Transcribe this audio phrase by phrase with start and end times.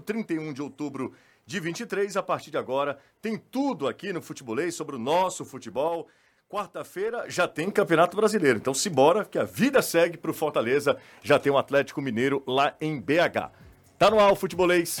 [0.00, 1.12] 31 de outubro
[1.46, 2.16] de 23.
[2.16, 6.08] A partir de agora, tem tudo aqui no Futebolês sobre o nosso futebol.
[6.48, 8.58] Quarta-feira já tem Campeonato Brasileiro.
[8.58, 10.96] Então, se bora, que a vida segue para o Fortaleza.
[11.22, 13.52] Já tem o um Atlético Mineiro lá em BH.
[13.98, 15.00] Tá no ar o Futebolês.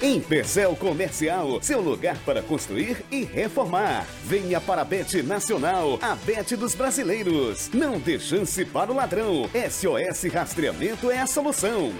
[0.00, 4.06] Em Percel Comercial, seu lugar para construir e reformar.
[4.24, 7.70] Venha para a Bet Nacional, a Bet dos brasileiros.
[7.72, 9.48] Não dê chance para o ladrão.
[9.70, 11.92] SOS Rastreamento é a solução.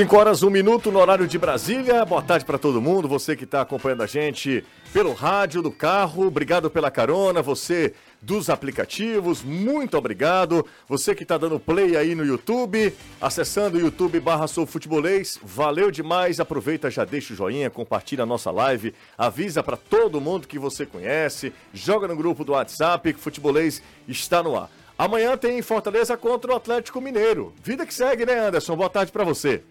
[0.00, 2.06] 5 horas, 1 um minuto no horário de Brasília.
[2.06, 3.06] Boa tarde para todo mundo.
[3.06, 4.64] Você que está acompanhando a gente
[4.94, 6.26] pelo rádio, do carro.
[6.26, 7.42] Obrigado pela carona.
[7.42, 7.92] Você
[8.22, 10.64] dos aplicativos, muito obrigado.
[10.86, 15.90] Você que está dando play aí no YouTube, acessando o YouTube barra Sou Futebolês, valeu
[15.90, 16.40] demais.
[16.40, 20.84] Aproveita, já deixa o joinha, compartilha a nossa live, avisa para todo mundo que você
[20.84, 24.70] conhece, joga no grupo do WhatsApp que Futebolês está no ar.
[24.98, 27.54] Amanhã tem Fortaleza contra o Atlético Mineiro.
[27.62, 28.76] Vida que segue, né, Anderson?
[28.76, 29.62] Boa tarde para você.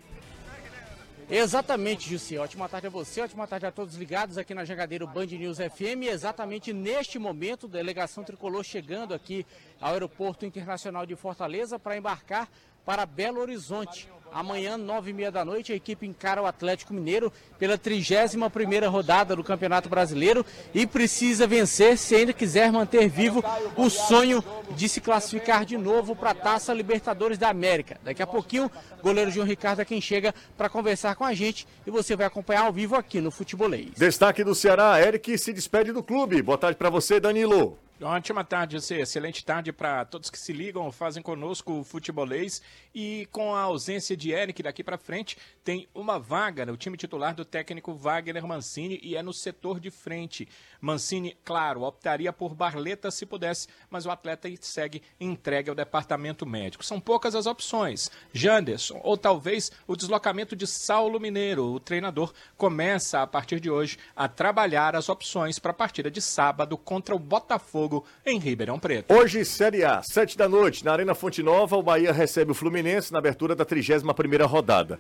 [1.32, 2.40] Exatamente, Jussi.
[2.40, 6.08] Ótima tarde a você, ótima tarde a todos ligados aqui na Jangadeiro Band News FM.
[6.10, 9.46] Exatamente neste momento, delegação tricolor chegando aqui
[9.80, 12.50] ao Aeroporto Internacional de Fortaleza para embarcar
[12.84, 14.10] para Belo Horizonte.
[14.32, 18.88] Amanhã, nove e meia da noite, a equipe encara o Atlético Mineiro pela 31 primeira
[18.88, 23.44] rodada do Campeonato Brasileiro e precisa vencer se ainda quiser manter vivo
[23.76, 24.44] o sonho
[24.76, 28.00] de se classificar de novo para a Taça Libertadores da América.
[28.04, 31.68] Daqui a pouquinho, o goleiro João Ricardo é quem chega para conversar com a gente
[31.86, 33.92] e você vai acompanhar ao vivo aqui no Futebolês.
[33.98, 36.42] Destaque do Ceará, Eric se despede do clube.
[36.42, 37.78] Boa tarde para você, Danilo.
[38.02, 39.02] Ótima tarde, você.
[39.02, 42.62] Excelente tarde para todos que se ligam, fazem conosco o futebolês.
[42.96, 47.36] E com a ausência de Eric daqui para frente, tem uma vaga no time titular
[47.36, 50.48] do técnico Wagner Mancini e é no setor de frente.
[50.80, 56.86] Mancini, claro, optaria por Barleta se pudesse, mas o atleta segue entregue ao departamento médico.
[56.86, 58.10] São poucas as opções.
[58.32, 61.66] Janderson, ou talvez o deslocamento de Saulo Mineiro.
[61.66, 66.22] O treinador começa a partir de hoje a trabalhar as opções para a partida de
[66.22, 67.89] sábado contra o Botafogo
[68.26, 69.14] em Ribeirão Preto.
[69.14, 73.12] Hoje, Série A, sete da noite, na Arena Fonte Nova, o Bahia recebe o Fluminense
[73.12, 75.00] na abertura da 31 primeira rodada.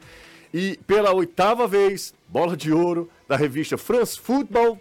[0.54, 4.80] E pela oitava vez, bola de ouro da revista France Football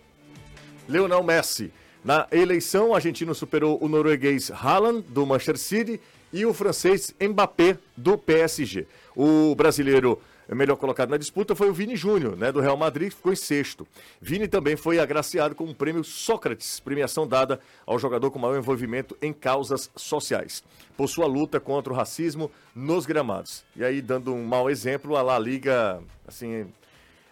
[0.88, 1.70] Leonel Messi.
[2.04, 6.00] Na eleição, o argentino superou o norueguês Haaland, do Manchester City,
[6.32, 8.86] e o francês Mbappé, do PSG.
[9.14, 10.20] O brasileiro
[10.54, 13.36] melhor colocado na disputa foi o Vini Júnior, né, do Real Madrid, que ficou em
[13.36, 13.86] sexto.
[14.20, 19.16] Vini também foi agraciado com o prêmio Sócrates, premiação dada ao jogador com maior envolvimento
[19.20, 20.64] em causas sociais,
[20.96, 23.64] por sua luta contra o racismo nos gramados.
[23.76, 26.66] E aí, dando um mau exemplo, a La Liga, assim,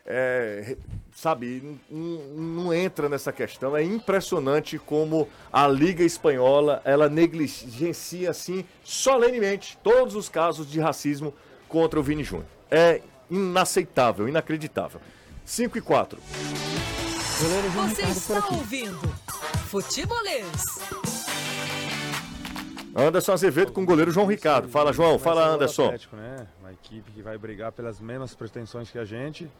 [0.08, 0.76] é,
[1.12, 3.76] sabe, não, não, entra nessa questão.
[3.76, 11.34] É impressionante como a Liga Espanhola ela negligencia assim solenemente todos os casos de racismo
[11.68, 12.46] contra o Vini Júnior.
[12.70, 13.00] É
[13.30, 15.00] inaceitável, inacreditável.
[15.44, 16.18] 5 e 4.
[16.20, 19.08] Você está ouvindo
[19.68, 20.46] Futebolês.
[22.94, 24.68] Anderson Azevedo com o goleiro João Ricardo.
[24.68, 25.18] Fala, João.
[25.18, 25.86] Fala, Anderson.
[25.86, 26.46] Atlético, né?
[26.60, 29.50] Uma equipe que vai brigar pelas mesmas pretensões que a gente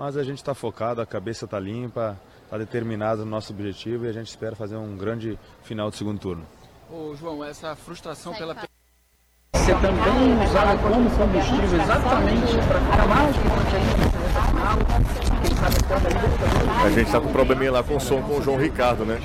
[0.00, 4.08] mas a gente está focado, a cabeça está limpa, está determinado no nosso objetivo e
[4.08, 6.46] a gente espera fazer um grande final de segundo turno.
[6.90, 8.54] Ô João, essa frustração pela
[9.70, 13.36] você também usava como combustível exatamente para ficar mais
[16.84, 19.20] a gente está com um probleminha lá com o som com o João Ricardo, né?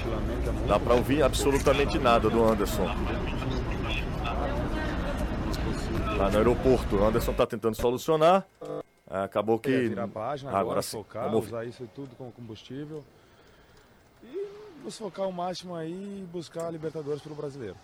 [0.68, 2.86] Dá para ouvir absolutamente nada do Anderson.
[6.18, 8.46] Lá no aeroporto, o Anderson está tentando solucionar.
[9.10, 9.96] Acabou que.
[10.14, 11.48] página, agora, agora focar, vamos...
[11.48, 13.04] usar isso tudo como combustível.
[14.24, 14.48] E
[14.84, 17.76] nos focar o máximo aí e buscar a Libertadores para o brasileiro.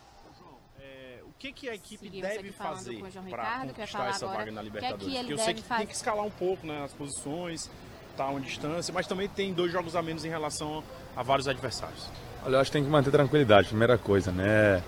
[1.42, 4.62] É, o que, que a equipe Seguimos deve fazer para conquistar essa agora, vaga na
[4.62, 5.06] Libertadores?
[5.06, 5.80] Que é que Porque eu sei que fazer?
[5.80, 7.70] tem que escalar um pouco né, as posições,
[8.16, 10.84] tá uma distância, mas também tem dois jogos a menos em relação
[11.16, 12.10] a vários adversários.
[12.46, 14.84] Olha, eu acho que tem que manter tranquilidade, primeira coisa, né?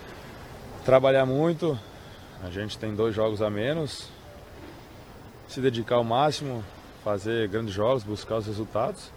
[0.84, 1.78] Trabalhar muito,
[2.42, 4.08] a gente tem dois jogos a menos,
[5.48, 6.64] se dedicar ao máximo,
[7.02, 9.10] fazer grandes jogos, buscar os resultados.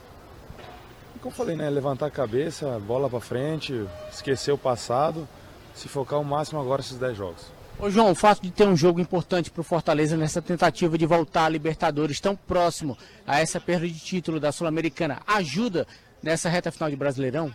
[1.16, 5.28] E como eu falei, né, levantar a cabeça, bola para frente, esquecer o passado,
[5.77, 7.45] se focar ao máximo agora esses 10 jogos.
[7.79, 11.06] Ô João, o fato de ter um jogo importante para o Fortaleza nessa tentativa de
[11.06, 15.85] voltar à Libertadores tão próximo a essa perda de título da Sul-Americana ajuda
[16.21, 17.53] nessa reta final de Brasileirão?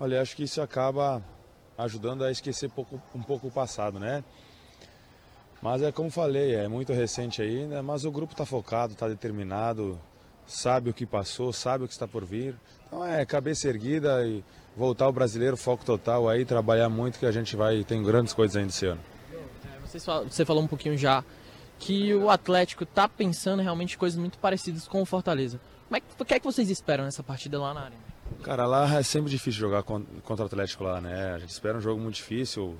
[0.00, 1.22] Olha, acho que isso acaba
[1.78, 4.24] ajudando a esquecer pouco, um pouco o passado, né?
[5.62, 9.96] Mas é como falei, é muito recente ainda, mas o grupo está focado, está determinado,
[10.46, 12.54] sabe o que passou, sabe o que está por vir.
[12.86, 14.44] Então é cabeça erguida e
[14.76, 18.56] voltar ao brasileiro, foco total aí, trabalhar muito que a gente vai, tem grandes coisas
[18.56, 19.00] ainda esse ano.
[20.26, 21.22] Você falou um pouquinho já
[21.78, 25.60] que o Atlético está pensando realmente coisas muito parecidas com o Fortaleza.
[25.88, 27.98] Como é que, o que é que vocês esperam nessa partida lá na área?
[28.42, 31.34] Cara, lá é sempre difícil jogar contra o Atlético lá, né?
[31.34, 32.76] A gente espera um jogo muito difícil.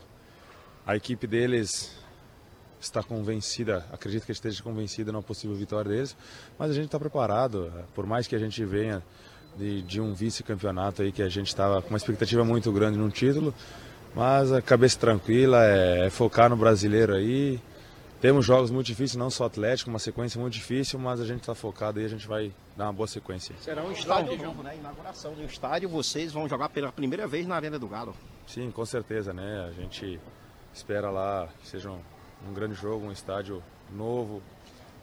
[0.86, 1.92] A equipe deles
[2.84, 6.16] está convencida, acredito que esteja convencida na possível vitória deles,
[6.58, 7.72] mas a gente está preparado.
[7.94, 9.02] Por mais que a gente venha
[9.56, 13.10] de, de um vice-campeonato aí que a gente estava com uma expectativa muito grande no
[13.10, 13.54] título,
[14.14, 17.60] mas a cabeça tranquila, é, é, focar no brasileiro aí.
[18.20, 21.56] Temos jogos muito difíceis, não só Atlético, uma sequência muito difícil, mas a gente está
[21.56, 23.52] focado e a gente vai dar uma boa sequência.
[23.60, 24.76] Será um estádio novo, né?
[24.76, 28.14] Inauguração do estádio, vocês vão jogar pela primeira vez na Arena do Galo.
[28.46, 29.66] Sim, com certeza, né?
[29.68, 30.20] A gente
[30.72, 31.90] espera lá que seja
[32.48, 33.62] um, grande jogo, um estádio
[33.94, 34.42] novo,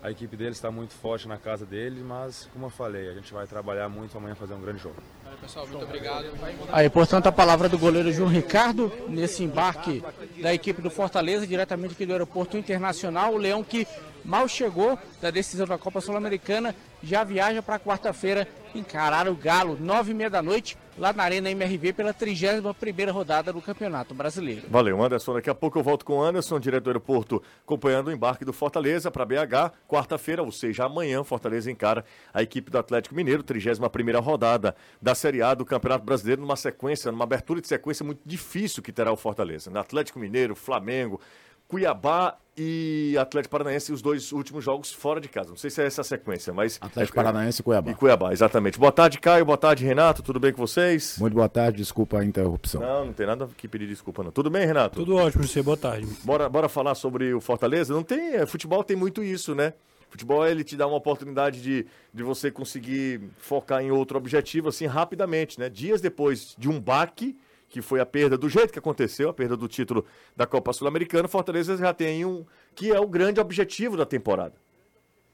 [0.02, 3.34] a equipe dele está muito forte na casa dele, mas como eu falei, a gente
[3.34, 4.96] vai trabalhar muito amanhã fazer um grande jogo.
[5.42, 6.26] Pessoal, muito obrigado.
[6.72, 10.04] Aí, portanto, a palavra do goleiro João Ricardo nesse embarque
[10.42, 13.34] da equipe do Fortaleza, diretamente aqui do Aeroporto Internacional.
[13.34, 13.88] O Leão que
[14.24, 20.12] mal chegou da decisão da Copa Sul-Americana, já viaja para quarta-feira encarar o Galo, nove
[20.12, 24.64] e meia da noite, lá na Arena MRV, pela 31ª rodada do Campeonato Brasileiro.
[24.70, 25.34] Valeu, Anderson.
[25.34, 28.52] Daqui a pouco eu volto com o Anderson, diretor do aeroporto, acompanhando o embarque do
[28.52, 29.74] Fortaleza para BH.
[29.88, 32.04] Quarta-feira, ou seja, amanhã, Fortaleza encara
[32.34, 37.12] a equipe do Atlético Mineiro, 31ª rodada da Série A do Campeonato Brasileiro, numa sequência,
[37.12, 39.72] numa abertura de sequência muito difícil que terá o Fortaleza.
[39.80, 41.22] Atlético Mineiro, Flamengo,
[41.68, 45.50] Cuiabá e Atlético Paranaense, os dois últimos jogos fora de casa.
[45.50, 46.78] Não sei se é essa a sequência, mas.
[46.82, 47.92] Atlético é, Paranaense e Cuiabá.
[47.92, 48.78] E Cuiabá, exatamente.
[48.78, 49.46] Boa tarde, Caio.
[49.46, 50.22] Boa tarde, Renato.
[50.22, 51.18] Tudo bem com vocês?
[51.18, 52.82] Muito boa tarde, desculpa a interrupção.
[52.82, 54.32] Não, não tem nada que pedir desculpa, não.
[54.32, 54.98] Tudo bem, Renato?
[54.98, 55.64] Tudo ótimo, você.
[55.64, 56.06] Boa tarde.
[56.24, 57.94] Bora, bora falar sobre o Fortaleza?
[57.94, 58.36] Não tem.
[58.36, 59.74] É, futebol tem muito isso, né?
[60.10, 64.86] Futebol ele te dá uma oportunidade de, de você conseguir focar em outro objetivo assim
[64.88, 65.70] rapidamente, né?
[65.70, 67.38] Dias depois de um baque
[67.70, 70.04] que foi a perda do jeito que aconteceu, a perda do título
[70.36, 72.46] da Copa Sul-Americana, Fortaleza já tem um
[72.76, 74.56] que é o grande objetivo da temporada,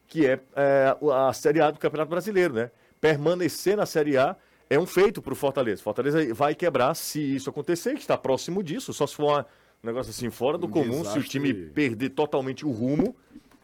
[0.08, 2.72] que é, é a Série A do Campeonato Brasileiro, né?
[3.00, 4.36] Permanecer na Série A
[4.70, 5.82] é um feito para o Fortaleza.
[5.82, 9.46] Fortaleza vai quebrar se isso acontecer, que está próximo disso, só se for
[9.84, 11.22] um negócio assim fora do um comum, desastre.
[11.22, 13.16] se o time perder totalmente o rumo.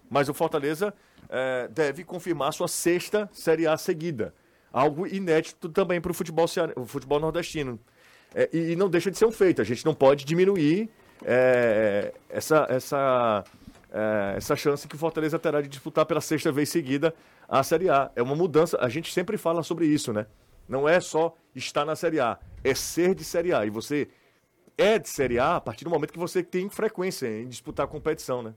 [0.10, 0.94] Mas o Fortaleza
[1.30, 4.34] é, deve confirmar sua sexta Série A seguida.
[4.72, 6.46] Algo inédito também para o futebol,
[6.86, 7.80] futebol nordestino.
[8.34, 9.62] É, e, não deixa de ser um feito.
[9.62, 10.90] A gente não pode diminuir
[11.24, 13.44] é, essa, essa,
[13.92, 17.14] é, essa chance que o Fortaleza terá de disputar pela sexta vez seguida
[17.48, 18.10] a Série A.
[18.16, 18.78] É uma mudança.
[18.80, 20.26] A gente sempre fala sobre isso, né?
[20.68, 23.66] Não é só estar na Série A, é ser de Série A.
[23.66, 24.08] E você
[24.78, 27.90] é de Série A a partir do momento que você tem frequência em disputar a
[27.90, 28.54] competição, né?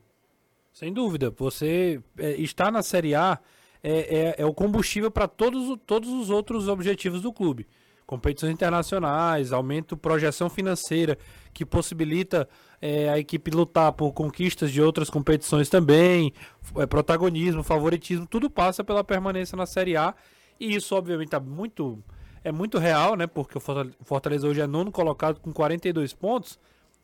[0.72, 1.30] Sem dúvida.
[1.36, 3.38] Você é, estar na Série A
[3.82, 7.66] é, é, é o combustível para todos, todos os outros objetivos do clube
[8.06, 11.18] competições internacionais, aumento projeção financeira
[11.52, 12.48] que possibilita
[12.80, 16.32] é, a equipe lutar por conquistas de outras competições também,
[16.76, 20.14] é, protagonismo, favoritismo, tudo passa pela permanência na Série A
[20.58, 22.02] e isso obviamente está muito
[22.42, 23.26] é muito real, né?
[23.26, 26.58] Porque o Fortaleza hoje é nono colocado com 42 pontos.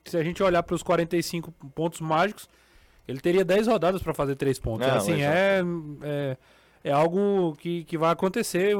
[0.05, 2.47] Se a gente olhar para os 45 pontos mágicos,
[3.09, 4.87] ele teria 10 rodadas para fazer 3 pontos.
[4.87, 5.63] Não, assim, é,
[6.03, 6.37] é
[6.83, 8.75] é algo que, que vai acontecer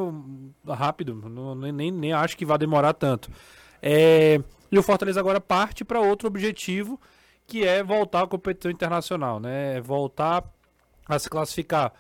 [0.67, 1.15] rápido.
[1.15, 3.31] Não, nem, nem acho que vai demorar tanto.
[3.83, 4.41] É,
[4.71, 7.01] e o Fortaleza agora parte para outro objetivo,
[7.47, 9.81] que é voltar à competição internacional, né?
[9.81, 10.45] Voltar
[11.07, 11.93] a se classificar.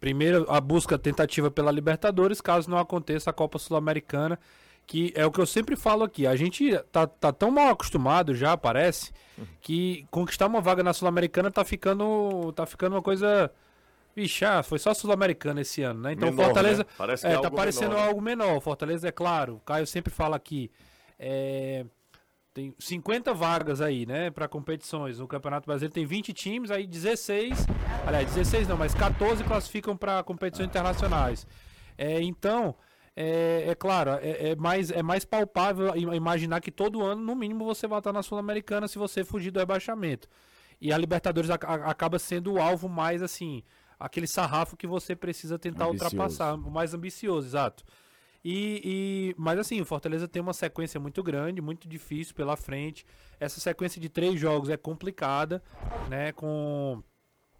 [0.00, 4.38] Primeiro, a busca a tentativa pela Libertadores, caso não aconteça a Copa Sul-Americana,
[4.86, 6.26] que é o que eu sempre falo aqui.
[6.26, 9.12] A gente tá, tá tão mal acostumado já, parece,
[9.60, 13.50] que conquistar uma vaga na Sul-Americana tá ficando, tá ficando uma coisa
[14.18, 16.12] Vixe, ah, foi só Sul-Americana esse ano, né?
[16.12, 16.82] Então menor, Fortaleza.
[16.82, 16.90] Né?
[16.98, 18.08] Parece é, é tá parecendo menor, né?
[18.08, 18.60] algo menor.
[18.60, 19.54] Fortaleza, é claro.
[19.54, 20.72] O Caio sempre fala aqui.
[21.16, 21.86] É,
[22.52, 25.20] tem 50 vagas aí, né, para competições.
[25.20, 27.64] No Campeonato Brasileiro tem 20 times, aí 16.
[28.04, 31.46] Aliás, 16 não, mas 14 classificam para competições internacionais.
[31.96, 32.74] É, então.
[33.20, 37.64] É, é, claro, é, é, mais, é mais palpável imaginar que todo ano, no mínimo,
[37.64, 40.28] você vai estar na Sul-Americana se você fugir do rebaixamento.
[40.80, 43.64] E a Libertadores a, a, acaba sendo o alvo mais assim
[43.98, 46.14] aquele sarrafo que você precisa tentar ambicioso.
[46.14, 47.84] ultrapassar, o mais ambicioso, exato.
[48.44, 53.04] E, e- mas assim, o Fortaleza tem uma sequência muito grande, muito difícil pela frente.
[53.40, 55.62] Essa sequência de três jogos é complicada,
[56.08, 56.32] né?
[56.32, 57.02] Com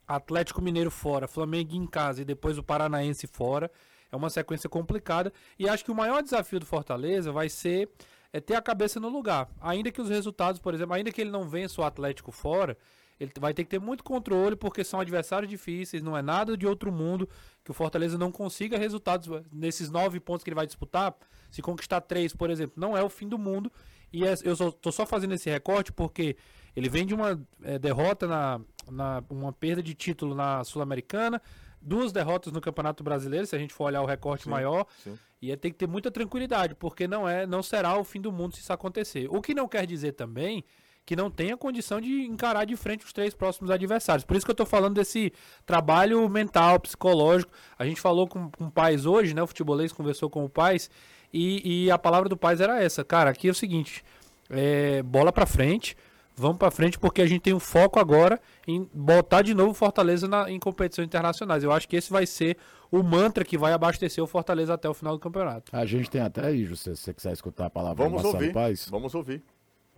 [0.07, 3.71] Atlético Mineiro fora, Flamengo em casa e depois o Paranaense fora.
[4.11, 5.33] É uma sequência complicada.
[5.59, 7.91] E acho que o maior desafio do Fortaleza vai ser
[8.33, 9.49] é ter a cabeça no lugar.
[9.61, 12.77] Ainda que os resultados, por exemplo, ainda que ele não vença o Atlético fora,
[13.19, 16.67] ele vai ter que ter muito controle, porque são adversários difíceis, não é nada de
[16.67, 17.29] outro mundo
[17.65, 21.15] que o Fortaleza não consiga resultados nesses nove pontos que ele vai disputar.
[21.51, 23.73] Se conquistar três, por exemplo, não é o fim do mundo.
[24.13, 26.37] E é- eu tô só fazendo esse recorte porque
[26.75, 28.61] ele vem de uma é, derrota na,
[28.91, 31.43] na uma perda de título na Sul-Americana,
[31.83, 35.19] duas derrotas no Campeonato Brasileiro, se a gente for olhar o recorte Sim, maior, sim.
[35.43, 38.33] e é ter que ter muita tranquilidade, porque não é, não será o fim do
[38.33, 39.29] mundo se isso acontecer.
[39.31, 40.65] O que não quer dizer também
[41.09, 44.27] que não tenha condição de encarar de frente os três próximos adversários.
[44.27, 45.33] Por isso que eu tô falando desse
[45.65, 47.51] trabalho mental, psicológico.
[47.79, 49.43] A gente falou com, com o Paz hoje, né?
[49.43, 50.91] O futebolês conversou com o Paz
[51.33, 53.03] e, e a palavra do Paz era essa.
[53.07, 54.05] Cara, aqui é o seguinte,
[54.51, 55.97] é, bola pra frente,
[56.37, 59.75] vamos pra frente porque a gente tem um foco agora em botar de novo o
[59.75, 61.65] Fortaleza na, em competições internacionais.
[61.65, 62.59] Eu acho que esse vai ser
[62.93, 65.75] o mantra que vai abastecer o Fortaleza até o final do campeonato.
[65.75, 68.53] A gente tem até aí, José, se você quiser escutar a palavra Vamos ouvir.
[68.53, 68.91] Paes.
[68.91, 69.43] Vamos ouvir.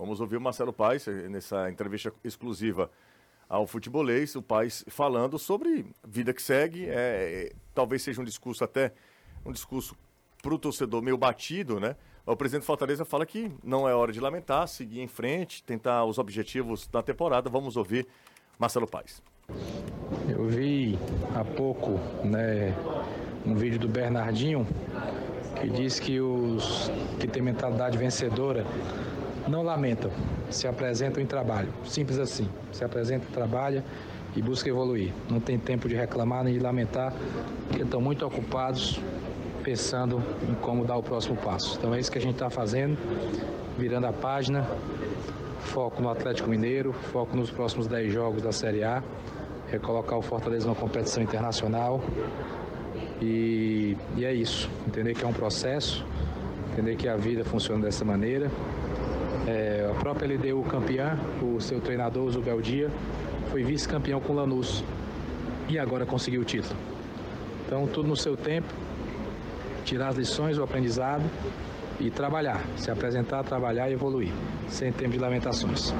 [0.00, 2.90] Vamos ouvir o Marcelo Paes nessa entrevista exclusiva
[3.46, 6.88] ao futebolês, o Paes falando sobre vida que segue.
[6.88, 8.94] É, é, talvez seja um discurso até
[9.44, 9.94] um discurso
[10.42, 11.96] para o torcedor meio batido, né?
[12.24, 16.16] O presidente Fortaleza fala que não é hora de lamentar, seguir em frente, tentar os
[16.16, 17.50] objetivos da temporada.
[17.50, 18.06] Vamos ouvir
[18.58, 19.22] Marcelo Paes.
[20.26, 20.98] Eu vi
[21.34, 22.74] há pouco né,
[23.44, 24.66] um vídeo do Bernardinho
[25.60, 26.90] que diz que os
[27.20, 28.64] que têm mentalidade vencedora
[29.48, 30.10] não lamentam,
[30.50, 31.72] se apresentam em trabalho.
[31.84, 32.48] Simples assim.
[32.72, 33.84] Se apresenta, trabalha
[34.36, 35.12] e busca evoluir.
[35.28, 37.12] Não tem tempo de reclamar nem de lamentar,
[37.68, 39.00] porque estão muito ocupados
[39.62, 41.76] pensando em como dar o próximo passo.
[41.78, 42.96] Então é isso que a gente está fazendo,
[43.78, 44.66] virando a página,
[45.60, 49.02] foco no Atlético Mineiro, foco nos próximos 10 jogos da Série A,
[49.70, 52.00] recolocar o Fortaleza numa competição internacional.
[53.20, 56.04] E, e é isso, entender que é um processo,
[56.72, 58.50] entender que a vida funciona dessa maneira.
[59.46, 62.90] É, a própria LDU campeã, o seu treinador, o Zubeldia,
[63.50, 64.84] foi vice-campeão com o Lanús
[65.68, 66.78] e agora conseguiu o título.
[67.66, 68.68] Então, tudo no seu tempo,
[69.84, 71.24] tirar as lições, o aprendizado
[71.98, 74.32] e trabalhar, se apresentar, trabalhar e evoluir,
[74.68, 75.92] sem tempo de lamentações.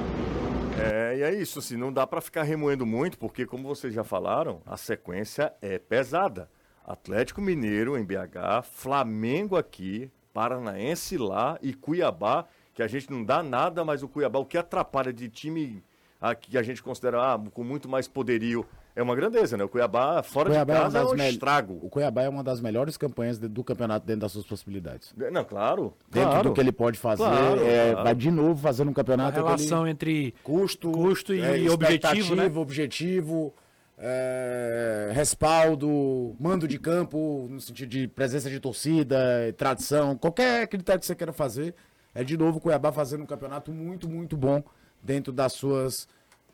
[0.78, 4.02] É, e é isso, assim, não dá para ficar remoendo muito, porque como vocês já
[4.02, 6.48] falaram, a sequência é pesada.
[6.84, 13.42] Atlético Mineiro em BH, Flamengo aqui, Paranaense lá e Cuiabá, que a gente não dá
[13.42, 15.82] nada, mas o Cuiabá, o que atrapalha de time
[16.20, 19.64] aqui que a gente considera ah, com muito mais poderio, é uma grandeza, né?
[19.64, 21.78] O Cuiabá fora Cuiabá de é casa é, das um mel- estrago.
[21.82, 25.14] O Cuiabá é uma das melhores campanhas de- do campeonato dentro das suas possibilidades.
[25.32, 25.94] Não, claro.
[26.10, 26.48] Dentro claro.
[26.50, 28.04] do que ele pode fazer, Claro, é, claro.
[28.04, 29.38] vai de novo fazendo um campeonato.
[29.38, 32.50] A relação aquele entre custo, custo e, é, e objetivo, né?
[32.54, 33.54] objetivo,
[33.96, 39.18] é, respaldo, mando de campo, no sentido de presença de torcida,
[39.56, 41.74] tradição, qualquer critério que você queira fazer.
[42.14, 44.62] É de novo o Cuiabá fazendo um campeonato muito, muito bom
[45.02, 46.08] dentro das suas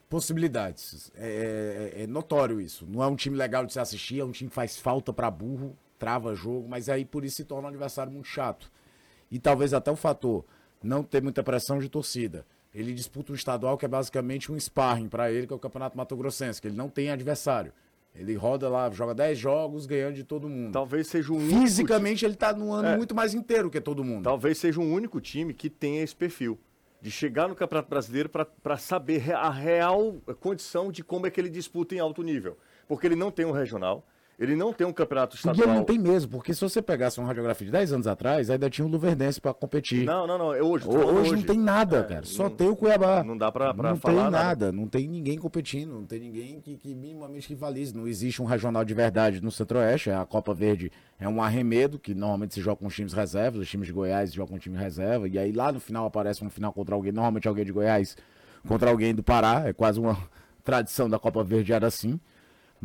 [0.08, 1.10] possibilidades.
[1.16, 2.86] É, é- é notório isso.
[2.88, 5.30] Não é um time legal de se assistir, é um time que faz falta pra
[5.30, 8.70] burro, trava jogo, mas aí por isso se torna um adversário muito chato.
[9.30, 10.44] E talvez até o fator
[10.82, 12.46] não ter muita pressão de torcida.
[12.75, 15.96] Ele disputa um estadual que é basicamente um sparring para ele, que é o Campeonato
[15.96, 17.72] Mato Grossense, que ele não tem adversário.
[18.18, 20.73] Ele roda lá, joga 10 jogos, ganhando de todo mundo.
[20.73, 22.96] Talvez seja o único Fisicamente ele tá num ano É.
[22.96, 24.25] muito mais inteiro que todo mundo.
[24.25, 26.58] Talvez seja o único time que tenha esse perfil.
[27.00, 31.50] De chegar no Campeonato Brasileiro para saber a real condição de como é que ele
[31.50, 32.56] disputa em alto nível.
[32.88, 34.04] Porque ele não tem um regional,
[34.38, 35.66] ele não tem um campeonato estadual.
[35.69, 38.69] ele não tem mesmo, porque se você pegasse uma radiografia de 10 anos atrás, ainda
[38.69, 40.05] tinha o Luverdense para competir.
[40.05, 40.52] Não, não, não.
[40.55, 40.85] É hoje.
[40.85, 42.23] tô Ho- falando Hoje, não tem nada, É, cara.
[42.26, 43.25] Só não- tem o Cuiabá.
[43.25, 44.45] Não dá pra, pra não falar tem nada.
[44.45, 47.97] nada, não tem ninguém competindo, não tem ninguém que, que minimamente rivalize.
[47.97, 50.11] Não existe um regional de verdade no Centro-Oeste.
[50.11, 53.69] A Copa Verde é um arremedo que normalmente se joga com os times reservas, os
[53.71, 56.73] times de Goiás jogam com time reserva, e aí lá no final aparece um final
[56.75, 58.16] contra alguém, normalmente alguém de Goiás
[58.69, 59.62] contra alguém do Pará.
[59.66, 60.19] É quase uma
[60.62, 62.21] tradição da Copa Verde era assim.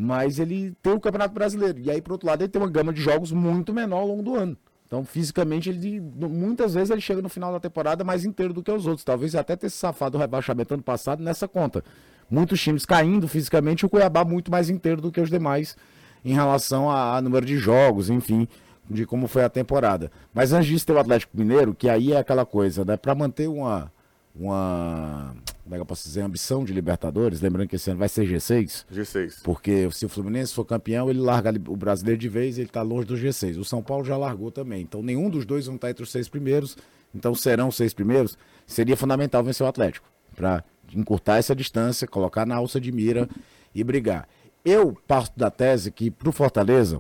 [0.02, 1.78] Mas ele tem o Campeonato Brasileiro.
[1.78, 4.24] E aí, por outro lado, ele tem uma gama de jogos muito menor ao longo
[4.24, 4.58] do ano.
[4.88, 8.72] Então, fisicamente, ele muitas vezes ele chega no final da temporada mais inteiro do que
[8.72, 9.04] os outros.
[9.04, 11.84] Talvez até ter se safado do rebaixamento ano passado nessa conta.
[12.28, 15.78] Muitos times caindo fisicamente, o Cuiabá muito mais inteiro do que os demais
[16.26, 18.48] em relação a, a número de jogos, enfim,
[18.90, 20.12] de como foi a temporada.
[20.34, 22.98] Mas antes disso tem o Atlético Mineiro, que aí é aquela coisa, né?
[22.98, 23.92] Para manter uma,
[24.36, 28.10] uma como é que eu posso dizer, ambição de Libertadores, lembrando que esse ano vai
[28.10, 28.86] ser G6.
[28.92, 29.42] G6.
[29.44, 33.08] Porque se o Fluminense for campeão, ele larga o brasileiro de vez, ele tá longe
[33.08, 33.58] do G6.
[33.60, 34.82] O São Paulo já largou também.
[34.82, 36.78] Então nenhum dos dois vão estar entre os seis primeiros.
[37.14, 38.38] Então serão os seis primeiros.
[38.66, 40.10] Seria fundamental vencer o Atlético.
[40.36, 40.64] Para
[40.94, 43.30] encurtar essa distância, colocar na alça de mira
[43.74, 44.28] e brigar.
[44.64, 47.00] Eu parto da tese que pro Fortaleza,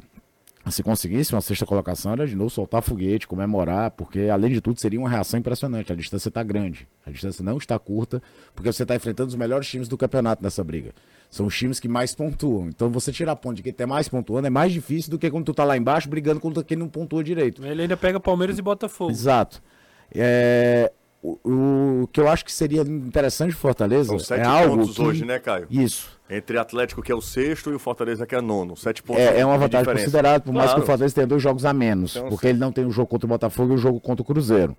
[0.70, 4.80] se conseguisse uma sexta colocação, era de novo soltar foguete, comemorar, porque além de tudo
[4.80, 5.92] seria uma reação impressionante.
[5.92, 8.22] A distância está grande, a distância não está curta,
[8.54, 10.94] porque você está enfrentando os melhores times do campeonato nessa briga.
[11.30, 12.68] São os times que mais pontuam.
[12.68, 15.46] Então você tirar ponto de quem tem mais pontuando é mais difícil do que quando
[15.46, 17.66] tu tá lá embaixo brigando contra quem não pontua direito.
[17.66, 19.12] Ele ainda pega Palmeiras e Botafogo.
[19.12, 19.64] Exato.
[20.14, 20.92] É,
[21.24, 24.96] o, o que eu acho que seria interessante de Fortaleza São sete é algo pontos
[24.96, 25.68] que- hoje, né, Caio?
[25.70, 26.20] Isso.
[26.30, 28.76] Entre Atlético, que é o sexto, e o Fortaleza, que é nono.
[28.78, 29.22] Sete pontos.
[29.22, 30.84] É, é uma vantagem considerável, por mais que Claro.
[30.84, 32.16] o Fortaleza tenha dois jogos a menos.
[32.16, 34.26] Então, porque ele não tem o jogo contra o Botafogo e o jogo contra o
[34.26, 34.76] Cruzeiro.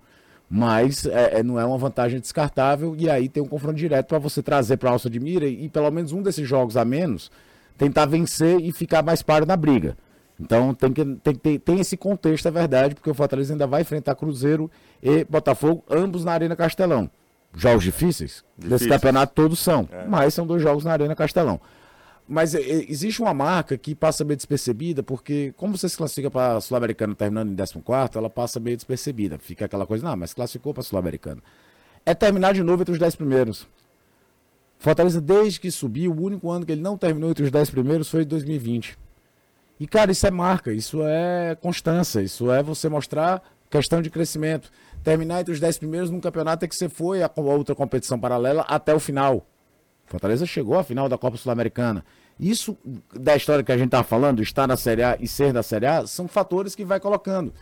[0.49, 2.95] Mas é, é, não é uma vantagem descartável.
[2.97, 5.69] E aí tem um confronto direto para você trazer para a alça de mira e,
[5.69, 7.31] pelo menos um desses jogos a menos
[7.77, 9.97] tentar vencer e ficar mais páreo na briga.
[10.39, 13.81] Então tem que tem, ter- tem esse contexto, é verdade, porque o Fortaleza ainda vai
[13.81, 14.69] enfrentar Cruzeiro
[15.01, 17.09] e Botafogo, ambos na Arena Castelão.
[17.55, 18.43] Jogos difíceis?
[18.57, 18.91] Desse Difíceis.
[18.91, 20.05] campeonato todos são, É.
[20.07, 21.61] mas são dois jogos na Arena Castelão.
[22.27, 26.31] Mas é, é, existe uma marca que passa meio despercebida, porque como você se classifica
[26.31, 29.37] para a Sul-Americana terminando em 14, ela passa meio despercebida.
[29.37, 31.41] Fica aquela coisa, não, mas classificou para a Sul-Americana.
[32.05, 33.67] É terminar de novo entre os 10 primeiros.
[34.79, 38.09] Fortaleza, desde que subiu, o único ano que ele não terminou entre os 10 primeiros
[38.09, 38.97] foi em 2020.
[39.83, 44.71] E, cara, isso é marca, isso é constância, isso é você mostrar questão de crescimento.
[45.03, 48.61] Terminar entre os 10 primeiros num campeonato é que você foi a outra competição paralela
[48.61, 49.45] até o final.
[50.05, 52.05] Fortaleza chegou à final da Copa Sul-Americana.
[52.39, 52.77] Isso,
[53.13, 55.85] da história que a gente tá falando, estar na Série A e ser da Série
[55.85, 57.53] A, são fatores que vai colocando.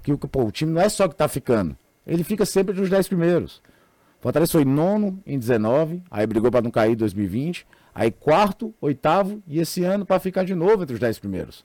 [0.00, 1.76] Que o, pô, o time não é só que tá ficando,
[2.06, 3.60] ele fica sempre entre os 10 primeiros.
[4.20, 9.42] Fortaleza foi nono em 19, aí brigou para não cair em 2020, aí quarto, oitavo
[9.46, 11.64] e esse ano para ficar de novo entre os 10 primeiros.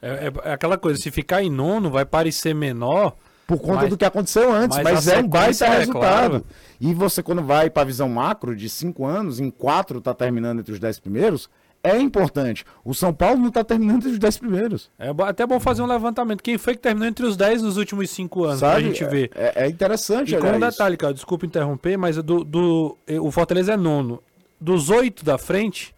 [0.00, 3.14] É, é- é aquela coisa, se ficar em nono, vai parecer menor.
[3.46, 5.90] Por conta mas- do que aconteceu antes, mas, a é um baita é resultado.
[6.00, 6.44] claro.
[6.80, 10.58] E você, quando vai para a visão macro de cinco anos, em quatro tá terminando
[10.60, 11.48] entre os 10 primeiros,
[11.80, 12.64] é importante.
[12.84, 14.90] O São Paulo não tá terminando entre os 10 primeiros.
[14.98, 16.42] É até bom fazer um levantamento.
[16.42, 18.82] Quem foi que terminou entre os 10 nos últimos 5 anos, pra Sabe?
[18.82, 19.30] gente ver.
[19.32, 20.60] É, é interessante, E com um isso.
[20.60, 24.20] detalhe, cara, desculpa interromper, mas do, do- o Fortaleza é nono.
[24.60, 25.94] Dos oito da frente,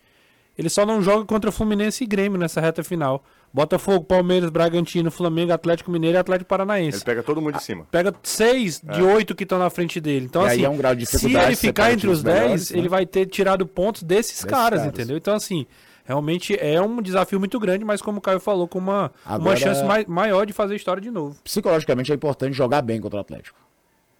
[0.56, 3.24] ele só não joga contra Fluminense e Grêmio nessa reta final.
[3.52, 6.98] Botafogo, Palmeiras, Bragantino, Flamengo, Atlético Mineiro e Atlético Paranaense.
[6.98, 7.86] Ele pega todo mundo de cima.
[7.90, 9.02] Pega seis de É.
[9.02, 10.26] oito que estão na frente dele.
[10.26, 12.40] Então, E aí assim, é um grau de se ele ficar entre os times 10,
[12.42, 12.78] melhores, né?
[12.78, 14.92] ele vai ter tirado pontos desses, Desses caras, caras.
[14.94, 15.16] entendeu?
[15.16, 15.66] Então, assim,
[16.04, 19.56] realmente é um desafio muito grande, mas como o Caio falou, com uma, uma Agora-
[19.56, 21.34] chance mai- maior de fazer história de novo.
[21.42, 23.58] Psicologicamente é importante jogar bem contra o Atlético.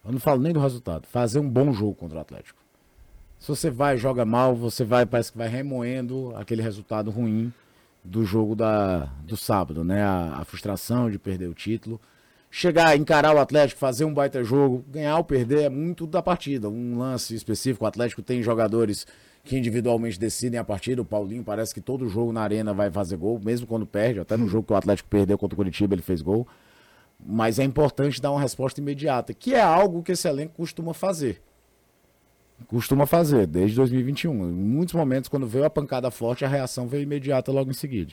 [0.06, 2.58] Eu não falo nem do resultado, fazer um bom jogo contra o Atlético.
[3.38, 7.52] Se você vai joga mal, você vai, parece que vai remoendo aquele resultado ruim
[8.02, 10.02] do jogo da, do sábado, né?
[10.02, 12.00] A, a frustração de perder o título.
[12.50, 16.68] Chegar, encarar o Atlético, fazer um baita jogo, ganhar ou perder é muito da partida.
[16.68, 19.06] Um lance específico, o Atlético tem jogadores
[19.44, 21.02] que individualmente decidem a partida.
[21.02, 24.20] O Paulinho parece que todo jogo na arena vai fazer gol, mesmo quando perde.
[24.20, 26.46] Até no jogo que o Atlético perdeu contra o Curitiba, ele fez gol.
[27.24, 31.42] Mas é importante dar uma resposta imediata, que é algo que esse elenco costuma fazer.
[32.66, 34.32] Costuma fazer, desde 2021.
[34.32, 38.12] Em muitos momentos, quando veio a pancada forte, a reação veio imediata logo em seguida.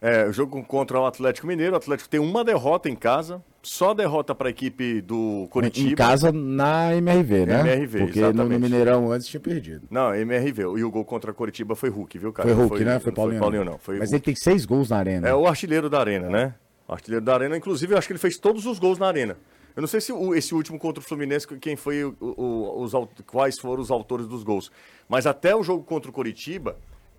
[0.00, 1.72] É, o jogo contra o Atlético Mineiro.
[1.72, 5.92] O Atlético tem uma derrota em casa, só derrota para a equipe do Curitiba.
[5.92, 7.60] Em casa na MRV, né?
[7.60, 8.60] MRV, Porque no, no exatamente.
[8.60, 9.86] Mineirão antes tinha perdido.
[9.90, 10.60] Não, MRV.
[10.76, 12.46] E o gol contra a Curitiba foi Hulk, viu, cara?
[12.46, 13.00] Foi Hulk, né?
[13.00, 13.38] Foi Paulinho.
[13.38, 13.78] Foi Paulinho, não.
[13.78, 14.16] Foi Mas Hulk.
[14.16, 15.26] ele tem seis gols na arena.
[15.26, 16.54] É o artilheiro da Arena, né?
[16.86, 19.38] O artilheiro da Arena, inclusive, eu acho que ele fez todos os gols na Arena.
[19.76, 22.92] Eu não sei se o- esse último contra o Fluminense, quem foi o- o- os,
[23.26, 24.70] quais foram os autores dos gols.
[25.08, 26.76] Mas até o jogo contra o Curitiba,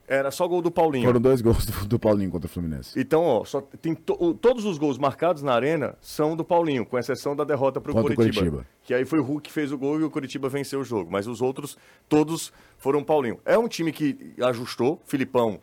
[0.08, 1.06] era só gol do Paulinho.
[1.08, 2.98] Foram dois gols do, do Paulinho contra o Fluminense.
[3.00, 6.98] Então, ó, só tem to- todos os gols marcados na Arena são do Paulinho, com
[6.98, 8.66] exceção da derrota para o Curitiba.
[8.84, 11.10] Que aí foi o Hulk que fez o gol e o Curitiba venceu o jogo.
[11.12, 11.76] Mas os outros,
[12.08, 13.40] todos foram Paulinho.
[13.44, 15.02] É um time que ajustou.
[15.06, 15.60] Filipão,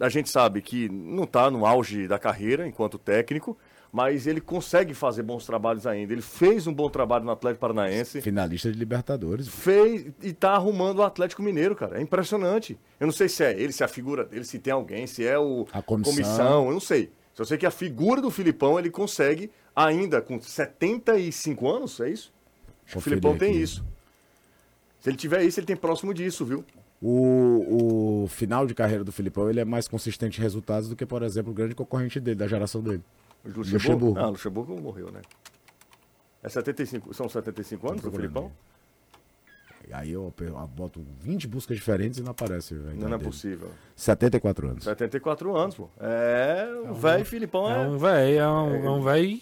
[0.00, 3.56] a gente sabe que não está no auge da carreira enquanto técnico,
[3.92, 6.12] mas ele consegue fazer bons trabalhos ainda.
[6.12, 8.20] Ele fez um bom trabalho no Atlético Paranaense.
[8.20, 9.48] Finalista de Libertadores.
[9.48, 11.98] Fez e tá arrumando o Atlético Mineiro, cara.
[11.98, 12.78] É impressionante.
[13.00, 15.26] Eu não sei se é ele, se é a figura dele, se tem alguém, se
[15.26, 16.66] é o A comissão.
[16.66, 17.10] eu não sei.
[17.34, 22.32] Só sei que a figura do Filipão ele consegue ainda com 75 anos, é isso?
[22.94, 23.62] O Filipão tem aqui.
[23.62, 23.84] isso.
[25.00, 26.64] Se ele tiver isso, ele tem próximo disso, viu?
[27.02, 31.06] O, o final de carreira do Filipão ele é mais consistente em resultados do que,
[31.06, 33.02] por exemplo, o grande concorrente dele, da geração dele.
[33.44, 33.72] O Luxemburgo?
[33.74, 34.18] Luxemburgo.
[34.18, 35.20] Ah, Luxemburgo morreu, né?
[36.42, 38.52] É 75, são 75 anos procurando Filipão?
[39.92, 42.74] Aí eu, eu boto 20 buscas diferentes e não aparece.
[42.74, 43.24] Não, não é dele.
[43.24, 43.70] possível.
[43.96, 44.84] 74 anos.
[44.84, 45.88] 74 anos, pô.
[45.98, 47.74] É, o velho Filipão é.
[47.84, 49.40] É um velho, é um, é um velho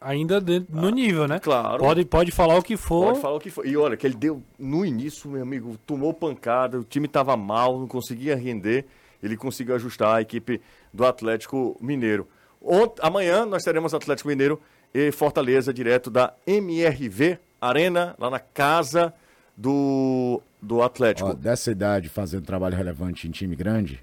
[0.00, 1.40] ainda dentro- no nível, né?
[1.40, 1.78] Claro.
[1.82, 3.06] Pode, pode falar o que for.
[3.06, 3.66] Pode falar o que for.
[3.66, 7.76] E olha, que ele deu no início, meu amigo, tomou pancada, o time tava mal,
[7.80, 8.86] não conseguia render.
[9.20, 10.60] Ele conseguiu ajustar a equipe
[10.94, 12.28] do Atlético Mineiro.
[12.62, 14.60] Ont- amanhã nós teremos Atlético Mineiro
[14.94, 19.12] e Fortaleza, direto da MRV Arena, lá na casa
[19.56, 21.30] do, do Atlético.
[21.30, 24.00] Ó, dessa idade, fazendo trabalho relevante em time grande,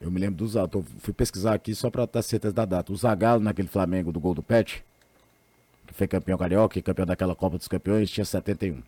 [0.00, 0.68] eu me lembro do Zagallo.
[0.68, 2.92] tô- Fui pesquisar aqui só pra ter certeza da data.
[2.92, 4.84] O Zagallo, naquele Flamengo do gol do Pet,
[5.86, 8.82] que foi campeão carioca e campeão daquela Copa dos Campeões, tinha 71.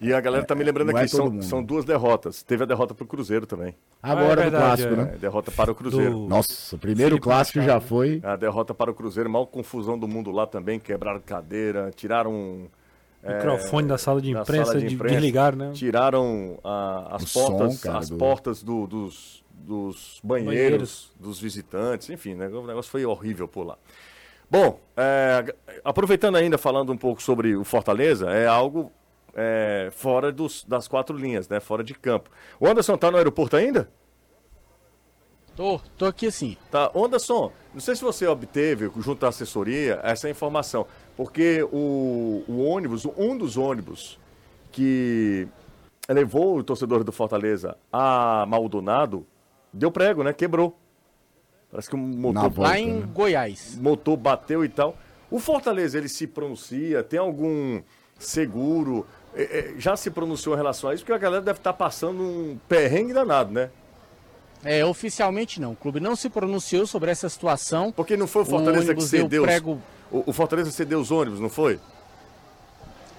[0.00, 2.42] E a galera tá me lembrando é aqui, todo são, são duas derrotas.
[2.42, 3.74] Teve a derrota pro Cruzeiro também.
[4.02, 4.96] Agora é do verdade, clássico, é.
[4.96, 5.12] né?
[5.14, 6.10] É, derrota para o Cruzeiro.
[6.10, 8.20] Do- Nossa, o primeiro Felipe clássico Machado, já foi.
[8.22, 12.66] A derrota para o Cruzeiro, maior confusão do mundo lá também, quebraram cadeira, tiraram
[13.22, 15.70] é, Microfone da sala de imprensa, sala de de- imprensa, desligaram, né?
[15.72, 21.12] Tiraram ah, as O som, portas, cara, as do- portas do- dos, dos banheiros, Banheiros.
[21.18, 23.78] dos visitantes, enfim, né, o negócio foi horrível por lá.
[24.50, 28.92] Bom, é, aproveitando ainda, falando um pouco sobre o Fortaleza, é algo
[29.34, 31.60] é, fora dos- das quatro linhas, né?
[31.60, 32.30] Fora de campo.
[32.60, 33.88] O Anderson tá no aeroporto ainda?
[35.56, 36.56] Tô, tô aqui sim.
[36.70, 40.84] Tá, Anderson, não sei se você obteve, junto à assessoria, essa informação,
[41.16, 44.18] porque o, o ônibus, um dos ônibus
[44.72, 45.46] que
[46.08, 49.24] levou o torcedor do Fortaleza a Maldonado,
[49.72, 50.32] deu prego, né?
[50.32, 50.76] Quebrou.
[51.70, 53.08] Parece que o motor, volta, Lá em né?
[53.12, 53.78] Goiás.
[53.80, 54.96] motor bateu e tal.
[55.30, 57.80] O Fortaleza, ele se pronuncia, tem algum
[58.18, 59.06] seguro,
[59.78, 63.12] já se pronunciou em relação a isso, porque a galera deve estar passando um perrengue
[63.12, 63.70] danado, né?
[64.64, 65.72] É, oficialmente não.
[65.72, 67.92] O clube não se pronunciou sobre essa situação.
[67.92, 71.10] Porque não foi o Fortaleza que ônibus deu cedeu prego O, o Fortaleza cedeu os
[71.10, 71.78] ônibus, não foi?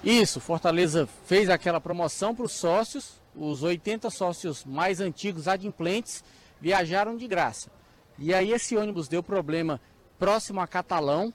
[0.02, 6.24] Isso, Fortaleza fez aquela promoção para os sócios, os 80 sócios mais antigos adimplentes
[6.60, 7.70] viajaram de graça.
[8.18, 9.80] E aí esse ônibus deu problema
[10.18, 11.32] próximo a Catalão,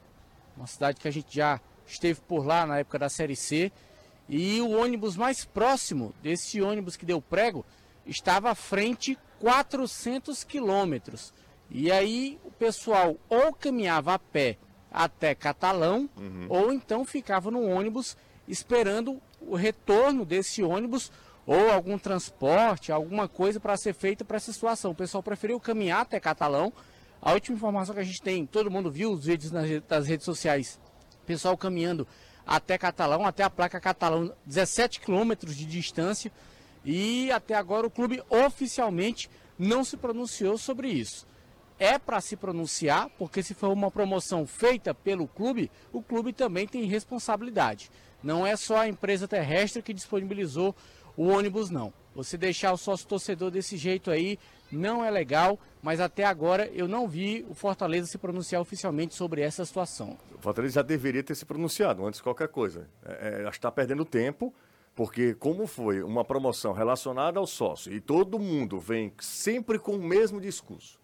[0.58, 3.72] uma cidade que a gente já esteve por lá na época da Série C,
[4.28, 7.66] e o ônibus mais próximo desse ônibus que deu prego
[8.06, 11.34] estava à frente 400 quilômetros.
[11.70, 14.58] E aí o pessoal ou caminhava a pé
[14.92, 16.10] até Catalão,
[16.50, 21.12] ou então ficava no ônibus esperando o retorno desse ônibus
[21.46, 24.92] ou algum transporte, alguma coisa para ser feita para essa situação.
[24.92, 26.72] O pessoal preferiu caminhar até Catalão.
[27.22, 30.26] A última informação que a gente tem, todo mundo viu os vídeos nas, das redes
[30.26, 30.80] sociais,
[31.26, 32.08] pessoal caminhando
[32.46, 36.32] até Catalão, até a placa Catalão, 17 quilômetros de distância.
[36.84, 41.26] E até agora o clube oficialmente não se pronunciou sobre isso
[41.82, 46.68] é para se pronunciar, porque se for uma promoção feita pelo clube, o clube também
[46.68, 47.90] tem responsabilidade.
[48.22, 50.76] Não é só a empresa terrestre que disponibilizou
[51.18, 51.92] o ônibus, não.
[52.14, 54.38] Você deixar o sócio torcedor desse jeito aí
[54.72, 59.42] não é legal, mas até agora eu não vi o Fortaleza se pronunciar oficialmente sobre
[59.42, 60.18] essa situação.
[60.36, 62.88] O Fortaleza já deveria ter se pronunciado antes de qualquer coisa.
[63.06, 64.54] É, é, acho que está perdendo tempo,
[64.96, 70.04] porque como foi uma promoção relacionada ao sócio e todo mundo vem sempre com o
[70.04, 71.00] mesmo discurso.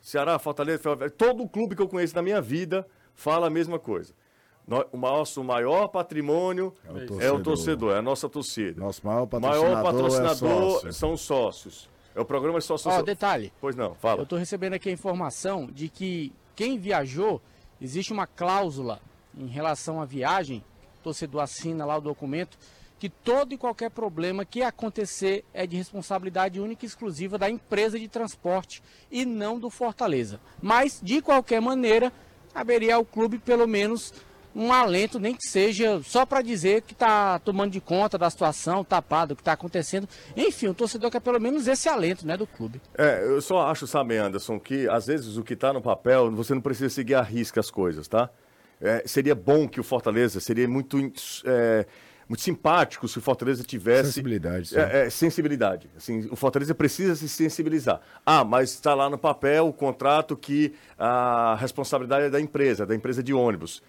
[0.00, 4.14] Ceará, Fortaleza, todo clube que eu conheço na minha vida fala a mesma coisa.
[4.92, 7.92] O nosso maior patrimônio é o torcedor, torcedor.
[7.94, 8.78] é, a nossa torcida.
[8.78, 10.92] Nosso maior O patrocinador, maior patrocinador é sócio.
[10.92, 11.88] são os sócios.
[12.18, 12.92] É o programa de sócios.
[12.92, 13.52] Ó, detalhe.
[13.60, 14.18] Pois não, fala.
[14.18, 17.40] Eu estou recebendo aqui a informação de que quem viajou,
[17.80, 19.00] existe uma cláusula
[19.38, 20.64] em relação à viagem,
[20.98, 22.58] o torcedor assina lá o documento,
[22.98, 27.96] que todo e qualquer problema que acontecer é de responsabilidade única e exclusiva da empresa
[27.96, 30.40] de transporte e não do Fortaleza.
[30.60, 32.12] Mas, de qualquer maneira,
[32.52, 34.12] haveria ao clube pelo menos
[34.54, 38.84] um alento, nem que seja só para dizer que está tomando de conta da situação,
[38.84, 40.08] tapado, o que está acontecendo.
[40.36, 42.80] Enfim, o torcedor quer pelo menos esse alento né, do clube.
[42.96, 46.54] É, eu só acho, sabe, Anderson, que às vezes o que está no papel, você
[46.54, 48.30] não precisa seguir a risca as coisas, tá?
[48.80, 50.98] É, seria bom que o Fortaleza, seria muito,
[51.44, 51.84] é,
[52.28, 54.12] muito simpático se o Fortaleza tivesse...
[54.12, 54.78] Sensibilidade, sim.
[54.78, 55.90] É, é, sensibilidade.
[55.96, 58.00] Assim, o Fortaleza precisa se sensibilizar.
[58.24, 62.94] Ah, mas está lá no papel o contrato que a responsabilidade é da empresa, da
[62.94, 63.82] empresa de ônibus.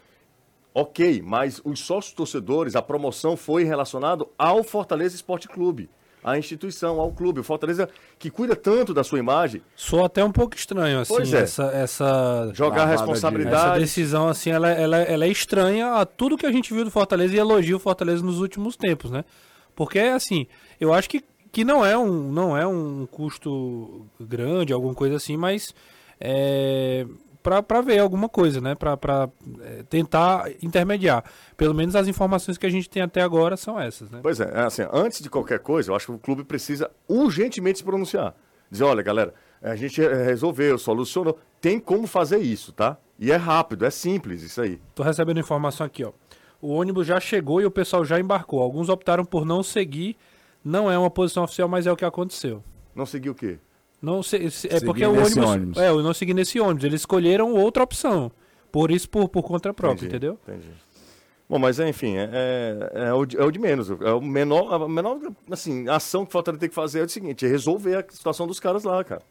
[0.73, 5.89] Ok, mas os sócios torcedores, a promoção foi relacionada ao Fortaleza Esporte Clube,
[6.23, 7.39] à instituição, ao clube.
[7.39, 9.61] O Fortaleza que cuida tanto da sua imagem.
[9.75, 11.41] Soa até um pouco estranho, assim, Pois é.
[11.41, 12.51] essa, essa...
[12.53, 13.69] Jogar a de- responsabilidade.
[13.71, 16.91] Essa decisão, assim, ela, ela, ela é estranha a tudo que a gente viu do
[16.91, 19.25] Fortaleza e elogia o Fortaleza nos últimos tempos, né?
[19.75, 20.45] Porque, assim,
[20.79, 25.35] eu acho que, que não, é um, não é um custo grande, alguma coisa assim,
[25.35, 25.73] mas
[26.19, 27.05] é,
[27.41, 28.75] para ver alguma coisa, né?
[28.75, 29.29] Para
[29.61, 31.23] é, tentar intermediar.
[31.55, 34.19] Pelo menos as informações que a gente tem até agora são essas, né?
[34.21, 37.79] Pois é, é assim, antes de qualquer coisa, eu acho que o clube precisa urgentemente
[37.79, 38.35] se pronunciar.
[38.69, 41.39] Dizer, olha, galera, a gente resolveu, solucionou.
[41.59, 42.97] Tem como fazer isso, tá?
[43.17, 44.79] E é rápido, é simples isso aí.
[44.93, 46.11] Tô recebendo informação aqui, ó.
[46.61, 48.61] O ônibus já chegou e o pessoal já embarcou.
[48.61, 50.17] Alguns optaram por não seguir.
[50.63, 52.61] Não é uma posição oficial, mas é o que aconteceu.
[52.93, 53.59] Não seguir o quê?
[54.01, 55.77] Não se, se- é porque o ônibus, ônibus.
[55.77, 56.83] É, eu não segui nesse ônibus.
[56.85, 58.31] Eles escolheram outra opção.
[58.71, 60.39] Por isso, por, por conta própria, Entendi, entendeu?
[60.47, 60.69] Entendi.
[61.49, 62.29] Bom, mas enfim, é,
[62.93, 63.89] é, é o, de- é o de menos.
[63.89, 67.09] É o menor, a menor assim, ação que o Fortaleza tem que fazer é o
[67.09, 69.21] seguinte: é resolver a situação dos caras lá, cara.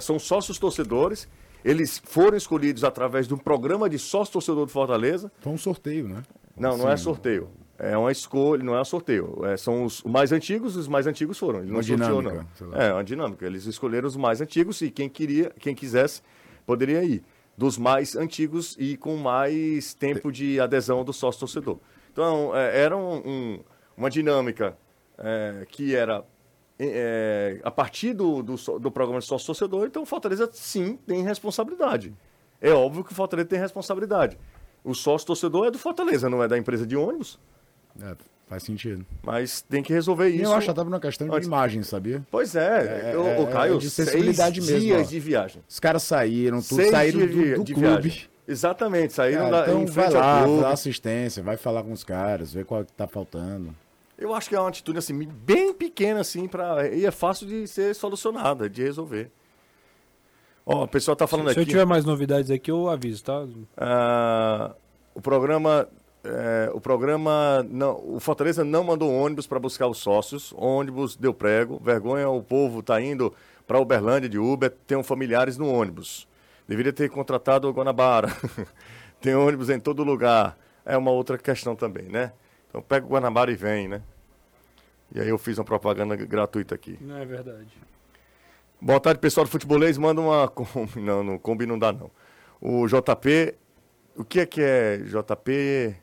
[0.00, 1.26] São sócios torcedores.
[1.64, 5.30] Eles foram escolhidos através de um programa de sócio torcedor do Fortaleza.
[5.40, 6.22] Foi um sorteio, né?
[6.56, 7.04] Não, não é Sim.
[7.04, 7.48] sorteio.
[7.82, 9.40] É uma escolha, não é um sorteio.
[9.46, 11.60] É, são os mais antigos, os mais antigos foram.
[11.60, 12.80] Ele não Uma sorteou, dinâmica, não.
[12.80, 13.46] É, uma dinâmica.
[13.46, 16.20] Eles escolheram os mais antigos e quem queria, quem quisesse,
[16.66, 17.22] poderia ir.
[17.56, 21.78] Dos mais antigos e com mais tempo de adesão do sócio torcedor.
[22.12, 23.60] Então, é, era um- um-
[23.96, 24.76] uma dinâmica
[25.18, 26.24] é, que era
[26.82, 31.22] é, a partir do, do, do programa de sócio torcedor, então o Fortaleza sim tem
[31.22, 32.14] responsabilidade.
[32.60, 34.38] É óbvio que o Fortaleza tem responsabilidade.
[34.82, 37.38] O sócio torcedor é do Fortaleza, não é da empresa de ônibus.
[38.02, 38.14] É,
[38.48, 39.04] faz sentido.
[39.22, 40.44] Mas tem que resolver isso.
[40.44, 42.22] eu acho que tava uma questão de antes- imagem, sabia?
[42.30, 45.10] Pois é, o, o é Caio, de sensibilidade seis mesmo, dias ó.
[45.10, 45.62] de viagem.
[45.68, 47.88] Os caras saíram, tudo Seis saíram dias do, de- do de clube.
[48.08, 48.30] viagem.
[48.48, 50.62] Exatamente, saíram Cara, da, então em vai lá, ao clube.
[50.62, 53.74] dá assistência, vai falar com os caras, ver qual que tá faltando.
[54.18, 57.66] Eu acho que é uma atitude assim, bem pequena, assim, pra, e é fácil de
[57.68, 59.30] ser solucionada, de resolver.
[60.66, 61.70] Ó, o pessoal tá falando Se eu aqui.
[61.70, 63.46] tiver mais novidades aqui, eu aviso, tá?
[63.76, 64.72] Ah,
[65.14, 65.88] o programa.
[66.40, 67.62] É, o programa.
[67.68, 70.54] Não, o Fortaleza não mandou ônibus para buscar os sócios.
[70.56, 71.78] Ônibus deu prego.
[71.78, 73.34] Vergonha, o povo tá indo
[73.66, 76.26] para Uberlândia de Uber, tem familiares no ônibus.
[76.66, 78.28] Deveria ter contratado o Guanabara.
[79.20, 80.56] tem ônibus em todo lugar.
[80.84, 82.32] É uma outra questão também, né?
[82.68, 84.02] Então pega o Guanabara e vem, né?
[85.14, 86.96] E aí eu fiz uma propaganda gratuita aqui.
[87.00, 87.68] Não é verdade.
[88.80, 89.98] Boa tarde, pessoal do Futebolês.
[89.98, 90.48] Manda uma.
[90.48, 90.88] Kombi.
[91.02, 92.10] Não, não, Kombi não dá, não.
[92.60, 93.54] O JP.
[94.16, 95.96] O que é que é JP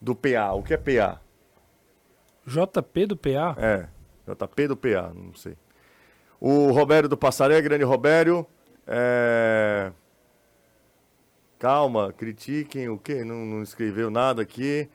[0.00, 0.52] do PA?
[0.52, 1.20] O que é PA?
[2.46, 3.56] JP do PA?
[3.58, 3.88] É,
[4.26, 5.56] JP do PA, não sei.
[6.40, 8.46] O Robério do Passaré, grande Robério.
[8.86, 9.90] É...
[11.58, 13.24] Calma, critiquem o quê?
[13.24, 14.88] Não, não escreveu nada aqui.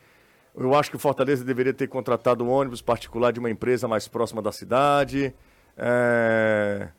[0.56, 4.08] Eu acho que o Fortaleza deveria ter contratado um ônibus particular de uma empresa mais
[4.08, 5.34] próxima da cidade.
[5.78, 6.90] É...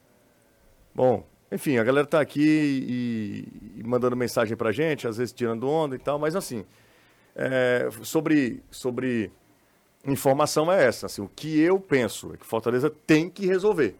[0.94, 5.68] Bom, enfim, a galera tá aqui e, e mandando mensagem pra gente, às vezes tirando
[5.68, 6.64] onda e tal, mas assim,
[7.34, 9.30] é, sobre, sobre
[10.06, 11.06] informação é essa.
[11.06, 13.96] Assim, o que eu penso é que Fortaleza tem que resolver.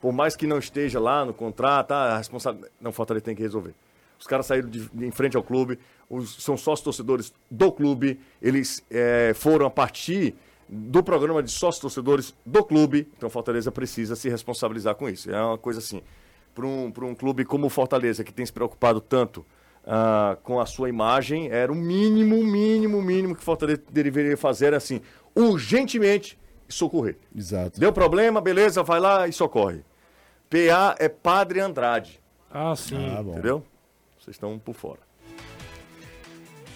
[0.00, 2.72] Por mais que não esteja lá no contrato, ah, a responsabilidade.
[2.80, 3.74] Não, Fortaleza tem que resolver.
[4.18, 8.20] Os caras saíram de, de em frente ao clube, os, são sócios torcedores do clube,
[8.40, 10.34] eles é, foram a partir
[10.68, 15.30] do programa de sócios torcedores do clube, então Fortaleza precisa se responsabilizar com isso.
[15.30, 16.02] É uma coisa assim,
[16.54, 19.44] para um, um clube como Fortaleza, que tem se preocupado tanto
[19.86, 24.76] ah, com a sua imagem, era o mínimo, mínimo, mínimo que Fortaleza deveria fazer, era
[24.76, 25.00] assim,
[25.34, 27.16] urgentemente socorrer.
[27.34, 27.78] Exato.
[27.78, 29.84] Deu problema, beleza, vai lá e socorre.
[30.48, 32.20] PA é Padre Andrade.
[32.50, 33.14] Ah, sim.
[33.16, 33.32] Ah, bom.
[33.32, 33.64] Entendeu?
[34.18, 35.00] Vocês estão por fora.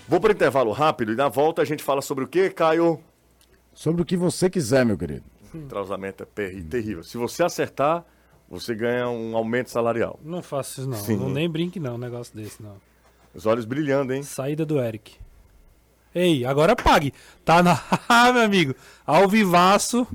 [0.09, 3.01] Vou para o intervalo rápido e na volta a gente fala sobre o que, Caio?
[3.75, 5.25] Sobre o que você quiser, meu querido.
[5.55, 7.03] Entrosamento é terrível.
[7.03, 8.05] Se você acertar,
[8.49, 10.19] você ganha um aumento salarial.
[10.23, 10.97] Não faço isso, não.
[10.97, 11.17] Sim.
[11.17, 12.77] Não nem brinque, não, um negócio desse, não.
[13.37, 14.23] Os olhos brilhando, hein?
[14.23, 15.15] Saída do Eric.
[16.15, 17.13] Ei, agora pague.
[17.45, 17.79] Tá na.
[18.09, 18.75] Ah, meu amigo.
[19.07, 20.07] Ao vivaço.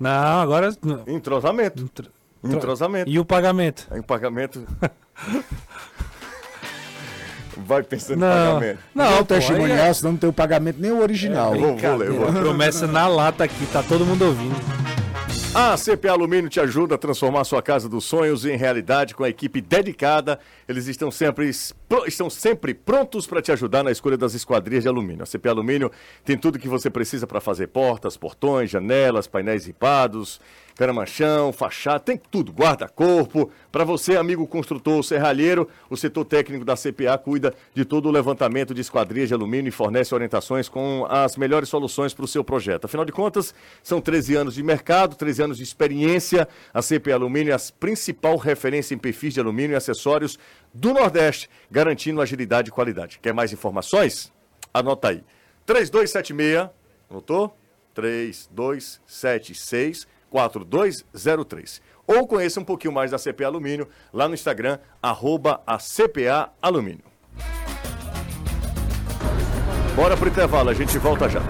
[0.00, 0.70] Não, agora.
[1.06, 1.82] Entrosamento.
[1.84, 2.10] Entro-
[2.44, 3.08] Entrosamento.
[3.10, 3.86] E o pagamento?
[3.94, 4.66] Em pagamento.
[7.56, 8.26] Vai pensando Não.
[8.26, 8.78] em pagamento.
[8.94, 11.54] Não, Não, aí é- senão não tem o pagamento nem o original.
[11.54, 12.32] Vou, vou ler, vou.
[12.32, 14.54] Promessa na lata aqui, tá todo mundo ouvindo.
[15.54, 19.28] A CP Alumínio te ajuda a transformar sua casa dos sonhos em realidade com a
[19.28, 20.38] equipe dedicada.
[20.68, 21.50] Eles estão sempre,
[22.06, 25.22] estão sempre prontos para te ajudar na escolha das esquadrias de alumínio.
[25.22, 25.90] A CP Alumínio
[26.24, 30.40] tem tudo que você precisa para fazer portas, portões, janelas, painéis ripados,
[30.76, 33.50] caramanchão, fachada, tem tudo, guarda-corpo.
[33.72, 38.72] Para você, amigo construtor serralheiro, o setor técnico da CPA cuida de todo o levantamento
[38.74, 42.84] de esquadrias de alumínio e fornece orientações com as melhores soluções para o seu projeto.
[42.84, 46.46] Afinal de contas, são 13 anos de mercado, 13 anos de experiência.
[46.72, 50.38] A CPA Alumínio é a principal referência em perfis de alumínio e acessórios
[50.74, 53.18] do Nordeste, garantindo agilidade e qualidade.
[53.18, 54.30] Quer mais informações?
[54.74, 55.24] Anota aí.
[55.64, 56.68] 3276,
[57.08, 57.56] anotou?
[57.94, 61.80] 3276 4203.
[62.06, 67.04] ou conheça um pouquinho mais da CPA Alumínio lá no Instagram, arroba a CPA Alumínio.
[69.96, 71.40] Bora pro intervalo, a gente volta já.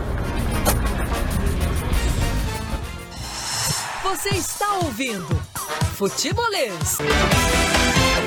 [4.03, 5.27] Você está ouvindo
[5.97, 6.99] Futebolês.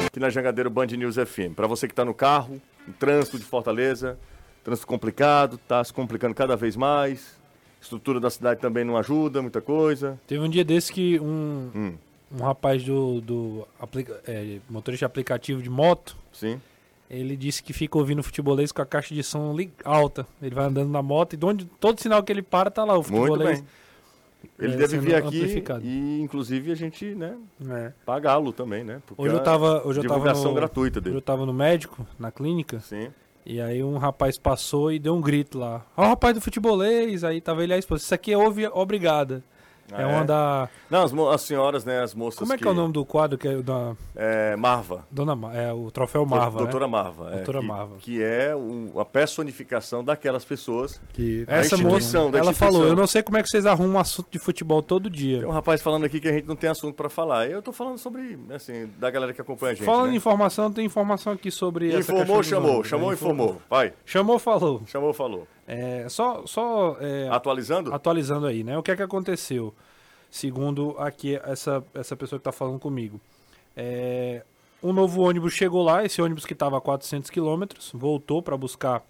[0.08, 1.56] Aqui na Jangadeiro Band News FM.
[1.56, 4.20] Para você que está no carro, no trânsito de Fortaleza,
[4.64, 7.40] trânsito complicado, está se complicando cada vez mais.
[7.82, 10.20] Estrutura da cidade também não ajuda, muita coisa.
[10.28, 11.94] Teve um dia desse que um, Hum.
[12.38, 16.60] um rapaz do, do aplica- é, motorista de aplicativo de moto, Sim.
[17.10, 20.28] ele disse que fica ouvindo futebolês com a caixa de som alta.
[20.42, 22.94] Ele vai andando na moto e de onde, todo sinal que ele para tá lá
[22.94, 23.62] o Muito futebolês.
[23.62, 23.68] bem.
[24.58, 27.36] Ele É, deve vir aqui e, inclusive, a gente, né,
[27.70, 27.92] É.
[28.06, 29.02] pagá-lo também, né?
[29.06, 31.16] Porque Hoje eu tava, hoje eu tava no, gratuita Hoje dele.
[31.18, 32.80] eu tava no médico, na clínica.
[32.80, 33.10] Sim.
[33.46, 35.86] E aí um rapaz passou e deu um grito lá.
[35.96, 38.04] Ó, o rapaz do futebolês, aí tava ele e a esposa.
[38.04, 38.38] Isso aqui é
[38.74, 39.44] obrigada.
[39.92, 40.70] Ah, é uma da.
[40.90, 43.06] Não, as, mo- as senhoras, né, as moças Como é que, é o nome do
[43.06, 45.06] quadro que é o da É Marva.
[45.12, 46.92] Dona Ma- é o troféu Marva, Doutora né?
[46.92, 47.30] Marva.
[47.32, 47.96] é, Doutora que, Marva.
[48.00, 51.00] Que é o- a personificação daquelas pessoas.
[51.14, 54.00] Que da Essa moça, ela falou, eu não sei como é que vocês arrumam um
[54.00, 55.40] assunto de futebol todo dia.
[55.40, 57.48] Tem um rapaz falando aqui que a gente não tem assunto pra falar.
[57.50, 59.86] Eu tô falando sobre, assim, da galera que acompanha a gente.
[59.86, 60.14] Falando né?
[60.14, 62.84] em informação, tem informação aqui sobre essa Informou, chamou.
[62.84, 63.14] Chamou, né?
[63.14, 63.62] informou.
[63.70, 63.94] Vai.
[64.06, 64.82] Chamou, falou.
[64.88, 65.48] Chamou, falou.
[65.72, 67.94] É, só só é, Atualizando?
[67.94, 68.76] atualizando aí, né?
[68.76, 69.72] O que é que aconteceu?
[70.32, 73.22] Segundo aqui essa, essa pessoa que está falando comigo.
[73.78, 74.44] É,
[74.82, 79.04] um novo ônibus chegou lá, esse ônibus que estava a 400 quilômetros, voltou para buscar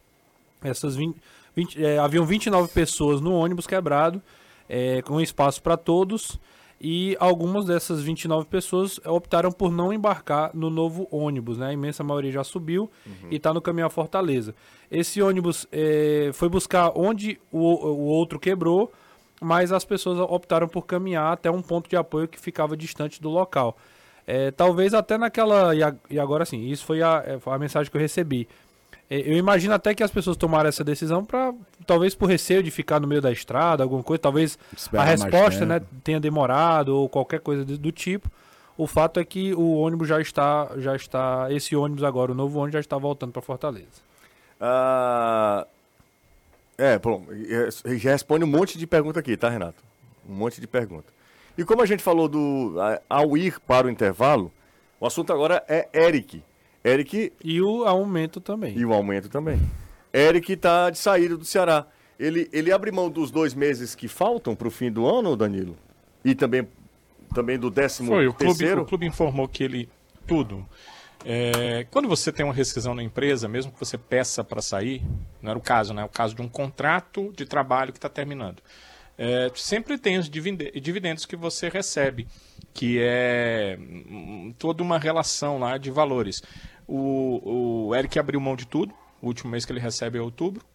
[0.61, 1.15] essas 20...
[1.55, 4.21] 20 é, haviam 29 pessoas no ônibus quebrado,
[4.67, 6.37] é, com espaço para todos,
[6.81, 11.67] e algumas dessas 29 pessoas optaram por não embarcar no novo ônibus, né?
[11.67, 12.89] A imensa maioria já subiu
[13.29, 14.55] e está no caminho a Fortaleza.
[14.89, 18.91] Esse ônibus é, foi buscar onde o, o outro quebrou,
[19.41, 23.29] mas as pessoas optaram por caminhar até um ponto de apoio que ficava distante do
[23.29, 23.77] local.
[24.25, 25.73] É, talvez até naquela.
[26.09, 28.47] E, agora sim, isso foi a, a mensagem que eu recebi.
[29.09, 31.53] É, eu imagino até que as pessoas tomaram essa decisão para
[31.85, 35.65] talvez por receio de ficar no meio da estrada, alguma coisa, talvez Esperar a resposta
[35.65, 38.29] né, tenha demorado ou qualquer coisa do, tipo.
[38.77, 42.59] O fato é que o ônibus já está, já está, esse ônibus agora, o novo
[42.59, 44.09] ônibus já está voltando para Fortaleza.
[44.61, 45.65] Ah,
[46.77, 47.25] é, bom,
[47.97, 49.83] já responde um monte de pergunta aqui, tá, Renato?
[50.27, 51.11] Um monte de pergunta.
[51.57, 52.75] E como a gente falou do
[53.09, 54.51] ao ir para o intervalo,
[54.99, 56.41] o assunto agora é Eric.
[56.83, 58.77] Eric E o aumento também.
[58.77, 59.59] e o aumento também.
[60.13, 61.85] Eric tá de saída do Ceará.
[62.19, 65.75] Ele, ele abre mão dos dois meses que faltam para o fim do ano, Danilo?
[66.23, 66.67] E também,
[67.33, 68.81] também do décimo Foi, o clube, terceiro?
[68.81, 69.89] o clube informou que ele.
[70.27, 70.65] Tudo.
[71.25, 75.01] É, quando você tem uma rescisão na empresa, mesmo que você peça para sair,
[75.41, 76.01] não era o caso, né?
[76.01, 78.61] É o caso de um contrato de trabalho que está terminando.
[79.21, 82.25] É, sempre tem os divide- dividendos que você recebe,
[82.73, 86.41] que é hum, toda uma relação lá de valores.
[86.88, 90.65] O, o Eric abriu mão de tudo, o último mês que ele recebe é outubro.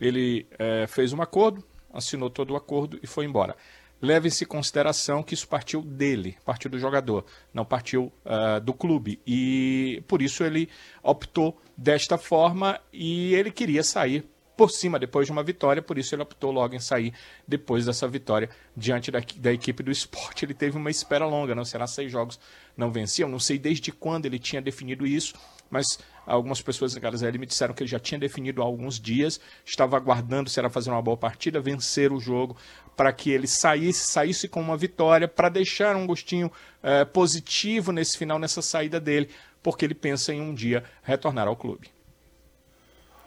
[0.00, 3.56] Ele é, fez um acordo, assinou todo o acordo e foi embora.
[4.02, 9.20] Leve-se em consideração que isso partiu dele, partiu do jogador, não partiu ah, do clube.
[9.24, 10.68] E por isso ele
[11.00, 16.14] optou desta forma e ele queria sair por cima depois de uma vitória, por isso
[16.14, 17.12] ele optou logo em sair
[17.46, 20.44] depois dessa vitória diante da, da equipe do esporte.
[20.44, 22.38] Ele teve uma espera longa, não será seis jogos,
[22.76, 23.28] não venciam.
[23.28, 25.34] Não sei desde quando ele tinha definido isso,
[25.70, 29.40] mas algumas pessoas da Gazelle me disseram que ele já tinha definido há alguns dias,
[29.64, 32.56] estava aguardando se era fazer uma boa partida, vencer o jogo,
[32.96, 36.50] para que ele saísse, saísse com uma vitória, para deixar um gostinho
[36.82, 39.28] eh, positivo nesse final, nessa saída dele,
[39.62, 41.90] porque ele pensa em um dia retornar ao clube.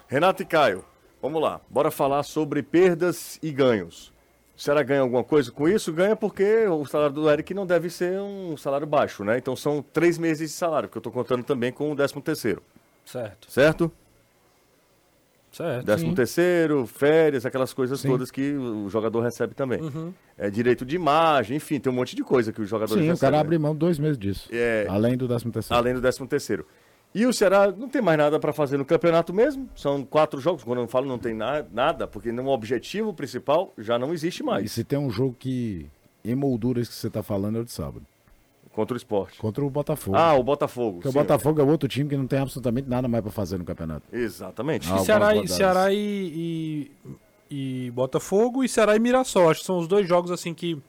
[0.08, 0.86] Renato e Caio,
[1.22, 1.62] vamos lá.
[1.70, 4.14] Bora falar sobre perdas e ganhos.
[4.56, 5.94] O Ceará ganha alguma coisa com isso?
[5.94, 9.38] Ganha porque o salário do Eric não deve ser um salário baixo, né?
[9.38, 12.64] Então são três meses de salário, que eu estou contando também com o décimo terceiro,
[13.06, 13.52] Certo.
[13.52, 13.92] certo?
[15.52, 15.86] Certo.
[15.86, 16.16] Décimo sim.
[16.16, 18.10] terceiro, férias, aquelas coisas Sim.
[18.10, 19.82] todas que o jogador recebe também.
[19.82, 20.14] Uhum.
[20.38, 23.12] É direito de imagem, enfim, tem um monte de coisa que os jogadores Sim, o
[23.14, 23.32] recebem.
[23.32, 24.50] cara abre mão dois meses disso.
[24.52, 25.80] É, Além do décimo terceiro.
[25.80, 26.66] além do décimo terceiro.
[27.16, 29.68] E o Ceará não tem mais nada para fazer no campeonato mesmo.
[29.76, 30.64] São quatro jogos.
[30.64, 34.46] Quando eu falo não tem na- nada, porque no objetivo principal já não existe E
[34.46, 34.72] mais.
[34.72, 35.88] se tem um jogo que,
[36.24, 38.06] em molduras que você tá falando, é o de sábado.
[38.72, 39.40] Contra o esporte.
[39.40, 40.16] Contra o Botafogo.
[40.16, 40.98] Ah, o Botafogo.
[40.98, 41.18] Porque o sim.
[41.18, 44.04] Botafogo é outro time que não tem absolutamente nada mais pra fazer no campeonato.
[44.14, 44.88] Exatamente.
[44.92, 45.52] Ah, E Ceará, e, rodadas.
[45.58, 46.92] Ceará e,
[47.50, 49.50] e, e Botafogo e Ceará e Mirassol.
[49.50, 50.80] Acho que são os dois jogos assim que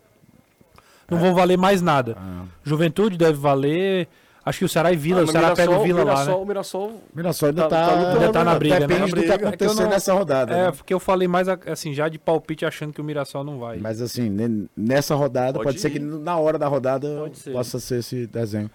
[1.10, 2.14] não vão valer mais nada.
[2.18, 4.06] Ah, Juventude deve valer.
[4.48, 6.42] Acho que o Ceará e Vila, Ah, o Ceará pega o Vila lá, Mirassol, né?
[6.42, 8.58] O Mirassol, Mirassol ainda Tá- tá, tá lutando, Ainda tá na né?
[8.58, 8.80] briga, né?
[8.86, 9.64] Depende Na do que briga.
[9.64, 10.54] É não- nessa rodada.
[10.54, 10.72] É, né?
[10.72, 13.76] porque eu falei mais assim, já de palpite achando que o Mirassol não vai.
[13.78, 17.52] Mas assim, ne- nessa rodada, Pode pode, ser que na hora da rodada ser.
[17.52, 18.70] possa ser esse desenho.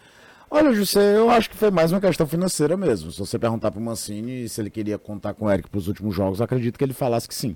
[0.52, 3.12] Olha, José, eu acho que foi mais uma questão financeira mesmo.
[3.12, 6.40] Se você perguntar pro Mancini se ele queria contar com o Eric pros últimos jogos,
[6.42, 7.56] acredito que ele falasse que sim.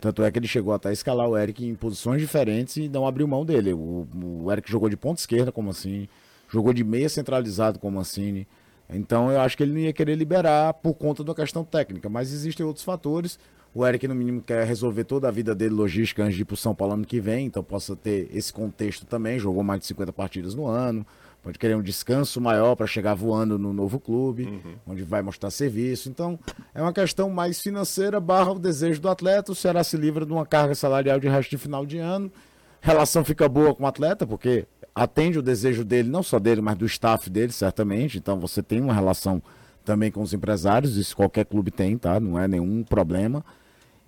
[0.00, 3.06] Tanto é que ele chegou até a escalar o Eric em posições diferentes e não
[3.06, 3.72] abriu mão dele.
[3.72, 4.08] O,
[4.42, 6.08] o Eric jogou de ponta esquerda como assim,
[6.48, 8.46] jogou de meia centralizado como Mancini.
[8.88, 12.32] Então eu acho que ele não ia querer liberar por conta da questão técnica, mas
[12.32, 13.38] existem outros fatores.
[13.74, 16.56] O Eric, no mínimo, quer resolver toda a vida dele logística antes de ir pro
[16.56, 19.38] São Paulo ano que vem, então possa ter esse contexto também.
[19.38, 21.06] Jogou mais de 50 partidas no ano,
[21.42, 26.08] pode querer um descanso maior para chegar voando no novo clube, onde vai mostrar serviço.
[26.08, 26.38] Então
[26.74, 29.52] é uma questão mais financeira barra o desejo do atleta.
[29.52, 32.32] O Ceará se livra de uma carga salarial de resto de final de ano.
[32.80, 34.66] Relação fica boa com o atleta, porque
[34.96, 38.16] atende o desejo dele, não só dele, mas do staff dele, certamente.
[38.16, 39.42] Então você tem uma relação
[39.84, 42.18] também com os empresários, isso qualquer clube tem, tá?
[42.18, 43.44] Não é nenhum problema.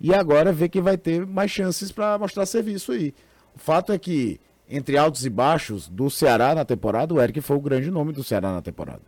[0.01, 3.13] E agora vê que vai ter mais chances para mostrar serviço aí.
[3.55, 7.55] O fato é que, entre altos e baixos do Ceará na temporada, o Eric foi
[7.55, 9.03] o grande nome do Ceará na temporada.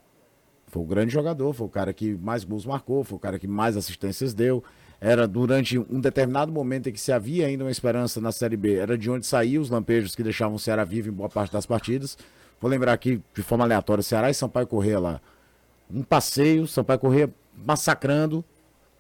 [0.68, 3.48] Foi o grande jogador, foi o cara que mais gols marcou, foi o cara que
[3.48, 4.64] mais assistências deu.
[5.04, 8.76] Era durante um determinado momento em que se havia ainda uma esperança na Série B,
[8.76, 11.66] era de onde saíam os lampejos que deixavam o Ceará vivo em boa parte das
[11.66, 12.16] partidas.
[12.60, 15.20] Vou lembrar aqui, de forma aleatória, Ceará e Sampaio Corrêa lá.
[15.92, 17.34] Um passeio, Sampaio Corrêa
[17.66, 18.46] massacrando,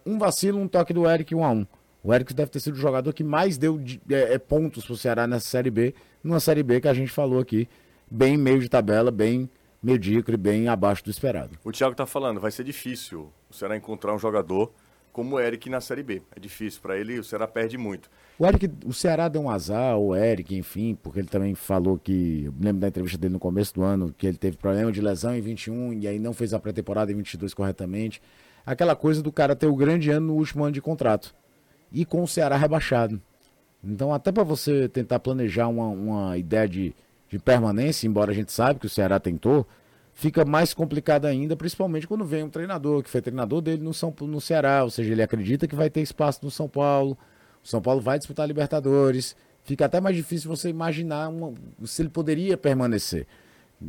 [0.03, 1.67] um vacilo, um toque do Eric, um a um.
[2.03, 4.97] O Eric deve ter sido o jogador que mais deu de- é, é, pontos pro
[4.97, 5.93] Ceará nessa Série B,
[6.23, 7.69] numa Série B que a gente falou aqui,
[8.09, 9.47] bem meio de tabela, bem
[9.83, 11.59] medíocre, bem abaixo do esperado.
[11.63, 14.71] o Thiago tá falando, vai ser difícil o Ceará encontrar um jogador
[15.11, 16.21] como o Eric na Série B.
[16.35, 18.09] É difícil para ele, o Ceará perde muito.
[18.39, 22.51] O Eric, o Ceará deu um azar, o Eric, enfim, porque ele também falou que,
[22.59, 25.41] lembro da entrevista dele no começo do ano, que ele teve problema de lesão em
[25.41, 28.21] 21 e aí não fez a pré-temporada em 22 corretamente.
[28.65, 31.35] Aquela coisa do cara ter o grande ano no último ano de contrato.
[31.91, 33.21] E com o Ceará rebaixado.
[33.83, 36.95] Então, até para você tentar planejar uma, uma ideia de,
[37.27, 39.67] de permanência, embora a gente saiba que o Ceará tentou,
[40.13, 44.13] fica mais complicado ainda, principalmente quando vem um treinador, que foi treinador dele no, São,
[44.21, 47.17] no Ceará, ou seja, ele acredita que vai ter espaço no São Paulo,
[47.63, 51.53] o São Paulo vai disputar Libertadores, fica até mais difícil você imaginar uma-
[51.85, 53.27] se ele poderia permanecer.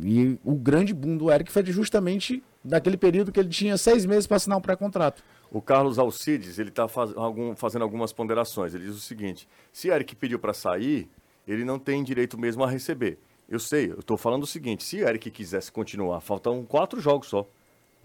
[0.01, 4.25] E o grande boom do Eric foi justamente daquele período que ele tinha seis meses
[4.25, 5.23] para assinar um pré-contrato.
[5.51, 8.73] O Carlos Alcides, ele está fazendo algumas ponderações.
[8.73, 11.07] Ele diz o seguinte: se Eric pediu para sair,
[11.47, 13.19] ele não tem direito mesmo a receber.
[13.49, 17.47] Eu sei, eu estou falando o seguinte: se Eric quisesse continuar, faltam quatro jogos só.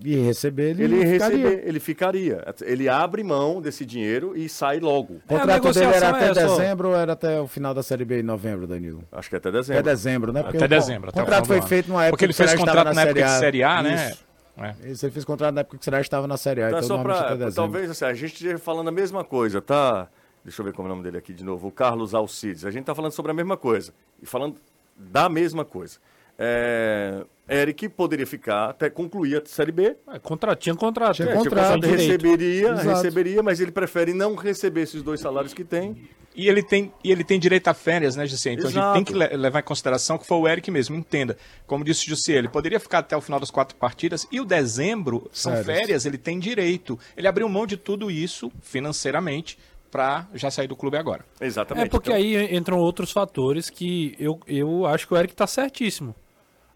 [0.04, 1.36] E receber ele, Ele ia ficaria.
[1.48, 2.54] receber, ele ficaria.
[2.62, 5.14] Ele abre mão desse dinheiro e sai logo.
[5.14, 8.04] O contrato dele era até é só- dezembro ou era até o final da Série
[8.04, 9.02] B em novembro, Danilo?
[9.10, 9.80] Acho que até dezembro.
[9.80, 10.40] Até dezembro, né?
[10.46, 12.46] Até o dezembro, O até o contrato foi feito numa época Porque ele que o
[12.46, 13.38] fez contrato estava na época de.
[13.40, 14.10] Série A, né?
[14.12, 14.24] Isso.
[14.56, 14.74] É.
[14.82, 16.68] Ele fez contrato na época que o Ceará estava na Série A.
[16.68, 17.54] Então, Então, só dezembro.
[17.54, 20.08] Talvez assim, a gente esteja falando a mesma coisa, tá?
[20.44, 21.66] Deixa eu ver como é o nome dele aqui de novo.
[21.66, 22.64] O Carlos Alcides.
[22.64, 23.92] A gente está falando sobre a mesma coisa.
[24.22, 24.56] E falando
[24.98, 25.98] da mesma coisa.
[26.40, 29.96] É, Eric poderia ficar até concluir a Série B.
[30.12, 31.16] É, contra, tinha contrato.
[31.16, 31.80] Tinha É, contrato.
[31.80, 32.00] Direito.
[32.00, 32.88] receberia, Exato.
[32.88, 35.96] receberia, mas ele prefere não receber esses dois salários que tem.
[36.36, 38.52] E ele tem, e ele tem direito a férias, né, José?
[38.52, 38.96] Então a Exato.
[38.98, 41.36] gente tem que le- levar em consideração que foi o Eric mesmo, entenda.
[41.66, 44.44] Como disse o José, ele poderia ficar até o final das quatro partidas e o
[44.44, 45.66] dezembro são Férias.
[45.80, 46.96] férias, ele tem direito.
[47.16, 49.58] Ele abriu mão de tudo isso financeiramente
[49.90, 51.24] para já sair do clube agora.
[51.40, 51.86] Exatamente.
[51.86, 55.46] É porque Então, aí entram outros fatores que eu, eu acho que o Eric tá
[55.46, 56.14] certíssimo.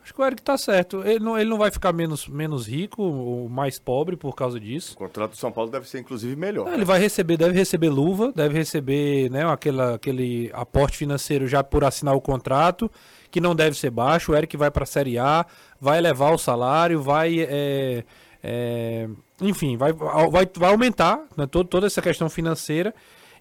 [0.04, 1.00] Acho que o Eric tá certo.
[1.06, 4.94] Ele não, ele não vai ficar menos, menos rico ou mais pobre por causa disso.
[4.94, 6.72] O contrato do São Paulo deve ser, inclusive, melhor.
[6.72, 11.84] Ele vai receber, deve receber luva, deve receber né, aquela, aquele aporte financeiro já por
[11.84, 12.90] assinar o contrato,
[13.30, 14.32] que não deve ser baixo.
[14.32, 15.46] O Eric vai para a Série A,
[15.80, 17.38] vai elevar o salário, vai.
[17.48, 18.04] é,
[18.42, 19.08] é,
[19.40, 22.94] enfim, vai, vai, vai aumentar né, todo, toda essa questão financeira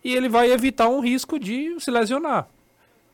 [0.04, 2.48] e ele vai evitar um risco de se lesionar.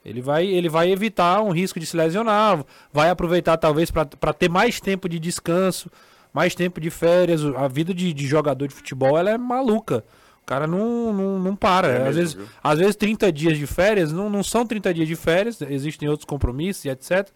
[0.04, 2.64] Ele vai, ele vai evitar um risco de se lesionar,
[2.94, 5.92] vai aproveitar talvez para ter mais tempo de descanso,
[6.34, 7.44] mais tempo de férias.
[7.44, 10.04] A vida de, de jogador de futebol ela é maluca.
[10.42, 11.90] O cara não, não, não para.
[11.90, 12.48] É às, mesmo, vezes, viu?
[12.64, 16.26] às vezes 30 dias de férias não, não são 30 dias de férias, existem outros
[16.26, 17.30] compromissos e etc.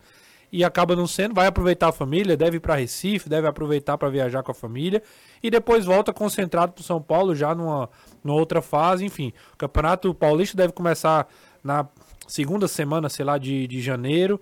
[0.52, 4.10] E acaba não sendo, vai aproveitar a família, deve ir para Recife, deve aproveitar para
[4.10, 5.02] viajar com a família
[5.42, 7.90] e depois volta concentrado para São Paulo já numa,
[8.24, 9.06] numa outra fase.
[9.06, 11.28] Enfim, o Campeonato Paulista deve começar
[11.64, 11.88] na
[12.28, 14.42] segunda semana, sei lá, de, de janeiro.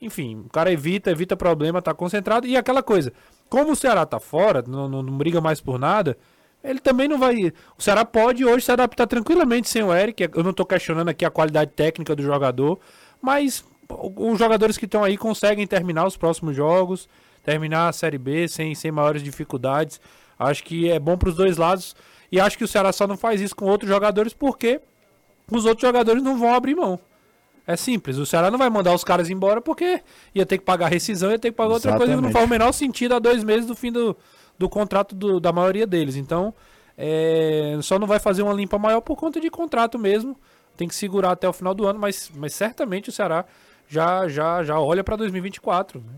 [0.00, 2.46] Enfim, o cara evita, evita problema, tá concentrado.
[2.46, 3.12] E aquela coisa,
[3.48, 6.16] como o Ceará tá fora, não, não, não briga mais por nada,
[6.64, 7.52] ele também não vai.
[7.76, 10.30] O Ceará pode hoje se adaptar tranquilamente sem o Eric.
[10.34, 12.78] Eu não tô questionando aqui a qualidade técnica do jogador,
[13.20, 13.64] mas
[14.16, 17.08] os jogadores que estão aí conseguem terminar os próximos jogos.
[17.42, 20.00] terminar a Série B sem, sem maiores dificuldades.
[20.38, 21.94] Acho que é bom para os dois lados.
[22.30, 24.80] E acho que o Ceará só não faz isso com outros jogadores porque
[25.50, 26.98] os outros jogadores não vão abrir mão.
[27.66, 30.02] É simples, o Ceará não vai mandar os caras embora porque
[30.34, 32.32] ia ter que pagar rescisão, ia ter que pagar outra coisa não Exatamente.
[32.32, 34.16] faz o menor sentido há dois meses do fim do,
[34.58, 36.16] do contrato do- da maioria deles.
[36.16, 36.52] Então,
[36.96, 40.36] é, só não vai fazer uma limpa maior por conta de contrato mesmo.
[40.76, 43.44] Tem que segurar até o final do ano, mas, mas certamente o Ceará
[43.90, 45.98] já, já, já olha para 2024.
[46.00, 46.14] né?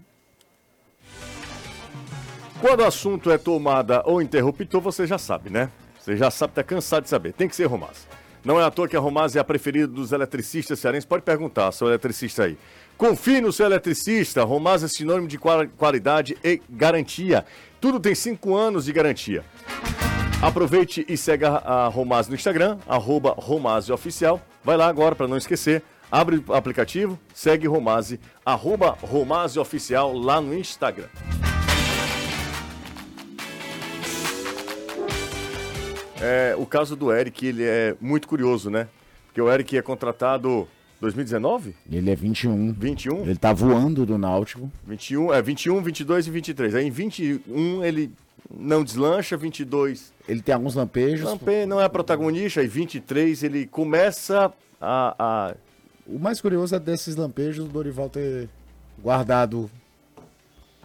[2.60, 5.70] Quando o assunto é tomada ou interruptor, você já sabe, né?
[5.98, 7.32] Você já sabe, tá cansado de saber.
[7.32, 8.06] Tem que ser Romaz.
[8.44, 11.06] Não é à toa que a Romaz é a preferida dos eletricistas cearenses.
[11.06, 12.58] Pode perguntar, seu eletricista aí.
[12.98, 14.44] Confie no seu eletricista.
[14.44, 17.44] Romaz é sinônimo de qual- qualidade e garantia.
[17.80, 19.44] Tudo tem 5 anos de garantia.
[20.42, 24.40] Aproveite e segue a, Romaz no Instagram, arroba Romase Oficial.
[24.64, 25.82] Vai lá agora para não esquecer.
[26.12, 31.06] Abre o aplicativo, segue Romase, arroba Romase Oficial lá no Instagram.
[36.20, 38.88] É, o caso do Eric, ele é muito curioso, né?
[39.28, 40.68] Porque o Eric é contratado
[41.00, 41.74] 2019?
[41.90, 42.74] Ele é 21.
[42.74, 43.22] 21?
[43.22, 44.70] Ele tá voando do Náutico.
[44.86, 46.74] 21, é 21, 22 e 23.
[46.74, 48.12] Aí em 21 ele
[48.54, 51.24] não deslancha, 22 Ele tem alguns lampejos.
[51.24, 55.54] Lampe não é protagonista, aí 23 ele começa a, a
[56.06, 58.48] O mais curioso é desses lampejos o Dorival ter
[59.00, 59.70] guardado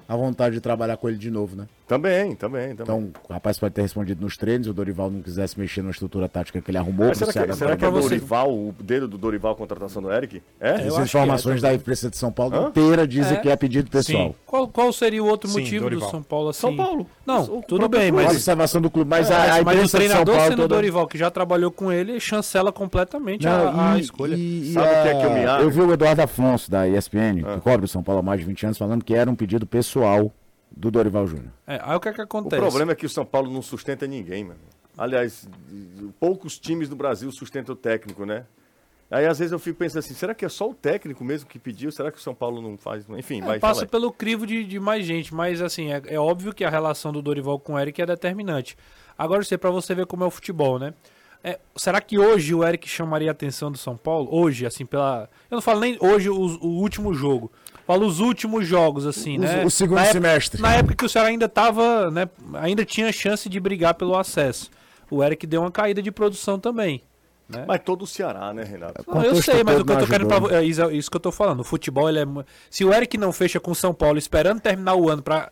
[0.07, 1.67] a vontade de trabalhar com ele de novo, né?
[1.87, 2.95] Também, também, também.
[3.05, 6.27] Então, o rapaz pode ter respondido nos treinos, o Dorival não quisesse mexer na estrutura
[6.27, 7.07] tática que ele arrumou.
[7.07, 7.91] Mas pro será que, será que é o.
[7.91, 10.41] Dorival, o dedo do Dorival a contratação do Eric?
[10.59, 10.71] É?
[10.71, 12.67] As informações da imprensa de São Paulo Hã?
[12.67, 13.39] inteira dizem É.
[13.39, 14.35] que é pedido pessoal.
[14.45, 16.07] Qual, qual seria o outro Sim, motivo Dorival.
[16.07, 16.59] do São Paulo assim?
[16.59, 17.07] São Paulo.
[17.25, 18.27] Não, O tudo bem, mas.
[18.27, 20.49] A observação do clube, mas a- É, a mas o imprensa de São treinador Paulo
[20.49, 24.01] sendo o toda- Dorival, que já trabalhou com ele, chancela completamente Não, a, a e-
[24.01, 24.35] escolha.
[24.35, 27.53] e- e a- Eu vi o Eduardo Afonso, da ESPN, Ah.
[27.55, 29.65] que cobre o São Paulo há mais de 20 anos, falando que era um pedido
[29.65, 30.31] pessoal
[30.71, 31.51] do Dorival Júnior.
[31.65, 32.61] É, aí o que é que O acontece?
[32.61, 34.59] problema é que o São Paulo não sustenta ninguém, mano.
[34.97, 35.47] Aliás,
[36.19, 38.45] poucos times do Brasil sustentam o técnico, né?
[39.09, 41.57] Aí às vezes eu fico pensando assim, será que é só o técnico mesmo que
[41.57, 41.91] pediu?
[41.91, 43.05] Será que o São Paulo não faz?
[43.09, 46.53] Enfim, É, vai passa pelo crivo de, de mais gente, mas assim, é, é óbvio
[46.53, 48.75] que a relação do Dorival com o Eric é determinante.
[49.17, 50.93] Agora, isso é pra você ver como é o futebol, né?
[51.43, 54.27] É, será que hoje o Eric chamaria a atenção do São Paulo?
[54.31, 55.29] Hoje, assim, pela.
[55.49, 57.49] Eu não falo nem hoje o, o último jogo.
[57.87, 59.63] Falo os últimos jogos, assim, né?
[59.65, 60.61] o segundo Na época- semestre.
[60.61, 62.29] Na época que o Ceará ainda tava, né?
[62.55, 64.69] Ainda tinha chance de brigar pelo acesso.
[65.09, 67.01] O Eric deu uma caída de produção também.
[67.47, 67.63] Né?
[67.65, 69.05] Mas todo o Ceará, né, Renato?
[69.07, 70.55] Não, eu sei, mas o que eu tô querendo pra, né?
[70.59, 71.61] é isso, é isso que eu tô falando.
[71.61, 72.25] O futebol, ele é.
[72.69, 75.49] Se o Eric não fecha com o São Paulo esperando terminar o ano pra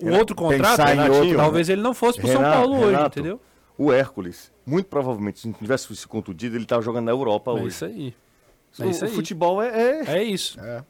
[0.00, 1.74] o outro contrato, em outro, talvez né?
[1.74, 3.40] ele não fosse pro São Renato, Paulo hoje, Renato, entendeu?
[3.76, 7.54] O Hércules, muito provavelmente, se não tivesse se contundido, ele tava jogando na Europa É
[7.54, 7.66] hoje.
[7.68, 8.14] isso aí.
[8.78, 9.14] O- É isso o aí.
[9.14, 10.02] futebol é.
[10.06, 10.60] É isso.
[10.60, 10.84] É.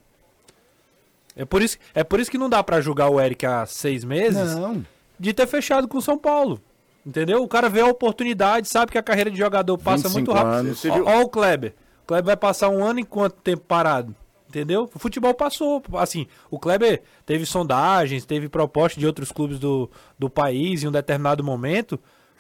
[1.44, 4.54] por isso, é por isso que não dá pra julgar o Eric há seis meses
[4.56, 4.84] Não.
[5.18, 6.60] de ter fechado com o São Paulo.
[7.06, 7.42] Entendeu?
[7.42, 11.06] O cara vê a oportunidade, sabe que a carreira de jogador passa 25 muito rápido.
[11.06, 11.74] ó o Kleber.
[12.02, 14.14] O Kleber vai passar um ano em quanto tempo parado?
[14.48, 14.90] Entendeu?
[14.92, 15.80] O futebol passou.
[15.94, 20.92] Assim, o Kleber teve sondagens, teve proposta de outros clubes do, do país em um
[20.92, 21.98] determinado momento.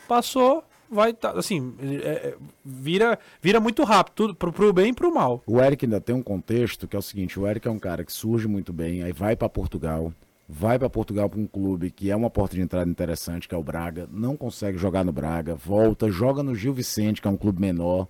[0.08, 2.34] Passou, vai tá, assim, é, é,
[2.64, 5.42] vira, vira muito rápido, tudo pro, pro bem e pro mal.
[5.46, 8.04] O Eric ainda tem um contexto que é o seguinte: o Eric é um cara
[8.04, 10.12] que surge muito bem, aí vai para Portugal,
[10.48, 13.58] vai para Portugal para um clube que é uma porta de entrada interessante, que é
[13.58, 17.36] o Braga, não consegue jogar no Braga, volta, joga no Gil Vicente, que é um
[17.36, 18.08] clube menor,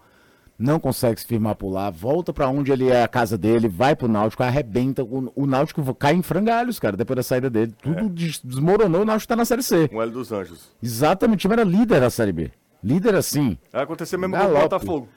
[0.59, 3.97] não consegue se firmar por lá, volta para onde ele é a casa dele, vai
[3.97, 8.09] pro Náutico, arrebenta, o, o Náutico cai em frangalhos, cara, depois da saída dele, tudo
[8.11, 9.89] des- desmoronou, o Náutico tá na Série C.
[9.93, 10.71] Um L dos Anjos.
[10.83, 12.51] Exatamente, o time era líder da Série B.
[12.83, 13.59] Líder assim.
[13.73, 14.61] Vai acontecer mesmo com o.
[14.61, 15.09] Botafogo.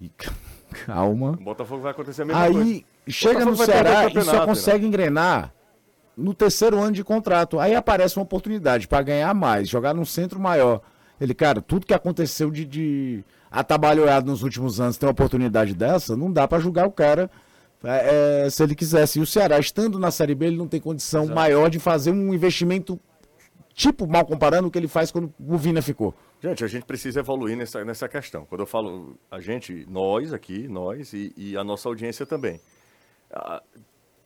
[0.86, 1.30] Calma.
[1.30, 2.60] O Botafogo vai acontecer a mesma coisa.
[2.60, 5.52] Aí chega no Ceará e só consegue engrenar
[6.16, 7.58] no terceiro ano de contrato.
[7.58, 10.80] Aí aparece uma oportunidade para ganhar mais, jogar num centro maior.
[11.20, 16.16] Ele, cara, tudo que aconteceu de, de atabalhoado nos últimos anos, tem uma oportunidade dessa,
[16.16, 17.30] não dá para julgar o cara
[17.84, 19.18] é, é, se ele quisesse.
[19.18, 22.34] E o Ceará, estando na Série B, ele não tem condição maior de fazer um
[22.34, 22.98] investimento,
[23.78, 26.12] tipo, mal comparando o que ele faz quando o Vina ficou.
[26.42, 28.44] Gente, a gente precisa evoluir nessa, nessa questão.
[28.44, 32.60] Quando eu falo a gente, nós aqui, nós e, e a nossa audiência também.
[33.30, 33.62] Ah,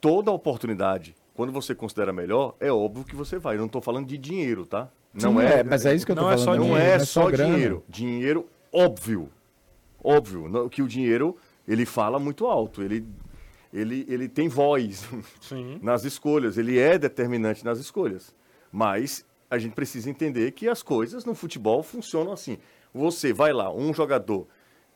[0.01, 3.57] toda oportunidade, quando você considera melhor, é óbvio que você vai.
[3.57, 4.89] Eu não estou falando de dinheiro, tá?
[5.13, 6.65] Não Sim, é, é, mas é isso que eu tô não É falando, só não
[6.65, 7.53] dinheiro, é não é só só grana.
[7.55, 7.85] dinheiro.
[7.89, 9.29] Dinheiro, óbvio.
[10.03, 10.49] Óbvio.
[10.49, 11.37] não- que o dinheiro,
[11.69, 12.83] ele fala muito alto.
[12.83, 13.07] Ele,
[13.73, 15.07] ele, ele tem voz
[15.83, 16.57] nas escolhas.
[16.57, 18.35] Ele é determinante nas escolhas.
[18.73, 19.25] Mas
[19.55, 22.57] a gente precisa entender que as coisas no futebol funcionam assim.
[22.95, 24.47] Você vai lá, um jogador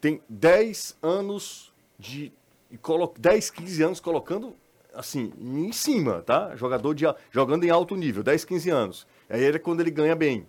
[0.01, 2.33] tem 10 anos de.
[2.71, 4.55] e colo- 10, 15 anos colocando
[4.95, 6.57] assim, em cima, tá?
[6.57, 9.07] Jogador de, jogando em alto nível, 10, 15 anos.
[9.29, 10.47] Aí é quando ele ganha bem.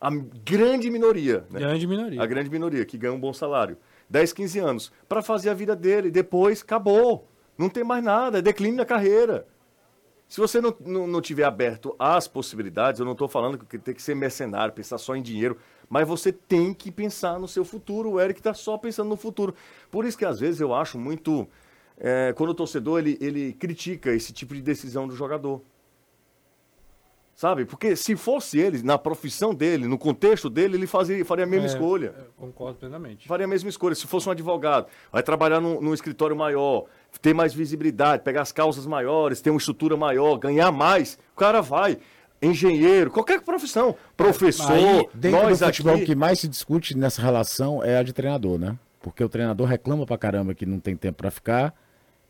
[0.00, 0.10] A
[0.44, 1.60] grande minoria, né?
[1.60, 2.20] Grande minoria.
[2.22, 3.78] A grande minoria, que ganha um bom salário.
[4.10, 4.92] 10, 15 anos.
[5.08, 6.10] Para fazer a vida dele.
[6.10, 7.26] Depois, acabou.
[7.56, 8.38] Não tem mais nada.
[8.38, 9.46] É declínio da carreira.
[10.28, 13.94] Se você não, não, não tiver aberto às possibilidades, eu não estou falando que tem
[13.94, 15.56] que ser mercenário, pensar só em dinheiro,
[15.88, 18.12] mas você tem que pensar no seu futuro.
[18.12, 19.54] O Eric está só pensando no futuro.
[19.90, 21.46] Por isso que às vezes eu acho muito.
[21.98, 25.60] é, quando o torcedor ele, ele critica esse tipo de decisão do jogador.
[27.36, 27.64] Sabe?
[27.64, 31.66] Porque se fosse ele, na profissão dele, no contexto dele, ele fazia, faria a mesma
[31.66, 32.14] É, escolha.
[32.16, 33.26] é, Concordo plenamente.
[33.26, 33.92] Faria a mesma escolha.
[33.96, 36.84] Se fosse um advogado, vai trabalhar num, num escritório maior,
[37.20, 41.60] ter mais visibilidade, pegar as causas maiores, ter uma estrutura maior, ganhar mais, o cara
[41.60, 41.98] vai.
[42.42, 43.96] Engenheiro, qualquer profissão.
[44.16, 46.02] Professor, Aí, dentro nós do futebol, aqui...
[46.02, 48.76] o que mais se discute nessa relação é a de treinador, né?
[49.00, 51.74] Porque o treinador reclama pra caramba que não tem tempo pra ficar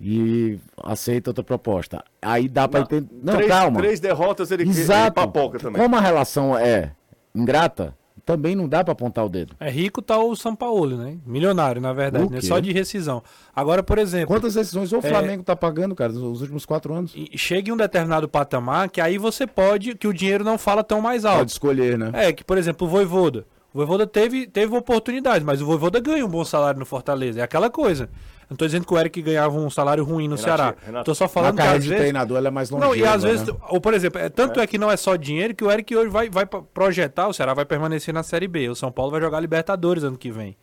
[0.00, 2.04] e aceita outra proposta.
[2.20, 3.08] Aí dá pra entender.
[3.22, 3.78] Não, três, calma.
[3.78, 5.14] três derrotas, ele, ele Exato.
[5.14, 5.80] papoca também.
[5.80, 6.92] Como a relação é
[7.34, 9.54] ingrata, também não dá pra apontar o dedo.
[9.60, 11.16] É rico tá o São Paulo, né?
[11.26, 12.40] Milionário, na verdade, né?
[12.40, 13.22] Só de rescisão.
[13.54, 14.28] Agora, por exemplo.
[14.28, 17.12] Quantas decisões o é, Flamengo tá pagando, cara, nos últimos quatro anos?
[17.14, 20.82] e chega em um determinado patamar que aí você pode, que o dinheiro não fala
[20.82, 21.38] tão mais alto.
[21.38, 22.10] Pode escolher, né?
[22.12, 23.46] É, que, por exemplo, o Voivoda.
[23.74, 27.40] O Voivoda teve, teve oportunidade, mas o Voivoda ganha um bom salário no Fortaleza.
[27.40, 28.08] É aquela coisa.
[28.48, 30.74] Não tô dizendo que o Eric ganhava um salário ruim no Renato, Ceará.
[30.86, 32.02] Renato, tô só falando na que carreira às de vezes...
[32.02, 33.54] treinador, ela é mais Não, e às longeva, vezes, né?
[33.68, 34.66] ou por exemplo, é, tanto é.
[34.68, 37.52] que não é só dinheiro que o Eric hoje vai, vai pro- projetar, o Ceará
[37.52, 38.68] vai permanecer na Série B.
[38.68, 40.56] O São Paulo vai jogar Libertadores ano que vem.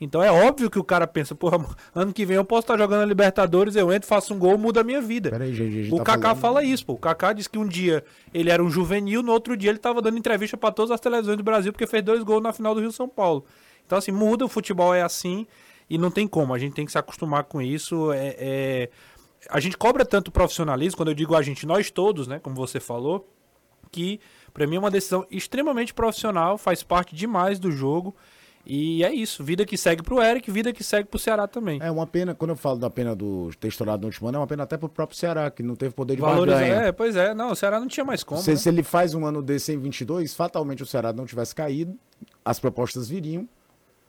[0.00, 1.58] Então é óbvio que o cara pensa, porra,
[1.94, 4.80] ano que vem eu posso estar jogando a Libertadores, eu entro, faço um gol, muda
[4.80, 5.30] a minha vida.
[5.30, 6.92] Peraí, gente, O tá Kaká falando- fala isso, pô.
[6.92, 10.00] O Kaká disse que um dia ele era um juvenil, no outro dia ele tava
[10.00, 12.80] dando entrevista pra todas as televisões do Brasil porque fez dois gols na final do
[12.80, 13.44] Rio São Paulo.
[13.84, 15.46] Então, assim, muda, o futebol é assim
[15.90, 16.54] e não tem como.
[16.54, 18.12] A gente tem que se acostumar com isso.
[18.12, 18.88] É, é-
[19.50, 22.78] A gente cobra tanto profissionalismo, quando eu digo a gente, nós todos, né, como você
[22.78, 23.28] falou,
[23.90, 24.20] que
[24.52, 28.14] pra mim é uma decisão extremamente profissional, faz parte demais do jogo.
[28.68, 31.78] E é isso, vida que segue pro Eric, vida que segue pro Ceará também.
[31.82, 34.40] É uma pena, quando eu falo da pena do ter estourado no último ano, é
[34.40, 36.82] uma pena até pro próprio Ceará, que não teve poder de Valoriza- barganha.
[36.82, 38.42] É, pois é, não, o Ceará não tinha mais como.
[38.42, 38.56] se, né?
[38.56, 41.96] se ele faz um ano desse em 22, fatalmente o Ceará não tivesse caído,
[42.44, 43.48] as propostas viriam,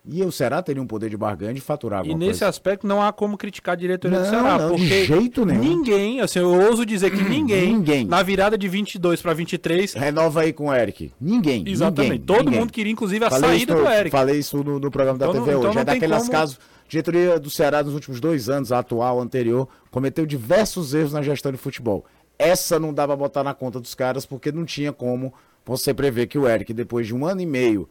[0.05, 2.47] e o Ceará teria um poder de barganha de faturar E nesse coisa.
[2.47, 5.59] aspecto não há como criticar a diretoria do Não, Ceará, não, de porque jeito nenhum.
[5.61, 8.05] ninguém, assim, eu ouso dizer que ninguém, Ninguém.
[8.05, 11.11] na virada de 22 para 23, Renova aí com o Eric.
[11.19, 11.63] Ninguém.
[11.67, 12.11] Exatamente.
[12.13, 12.59] ninguém, Todo ninguém.
[12.61, 14.09] mundo queria, inclusive, a Falei saída isso do Eric.
[14.11, 15.75] Falei isso no, no programa da Então não- TV então hoje.
[15.75, 16.59] não É daqueles como- casos.
[16.87, 21.21] Diretoria do Ceará nos últimos dois anos, a atual, a anterior, cometeu diversos erros na
[21.21, 22.03] gestão de futebol.
[22.37, 25.31] Essa não pra botar na conta dos caras, porque não tinha como
[25.65, 27.87] você prever que o Eric, depois de um ano e meio,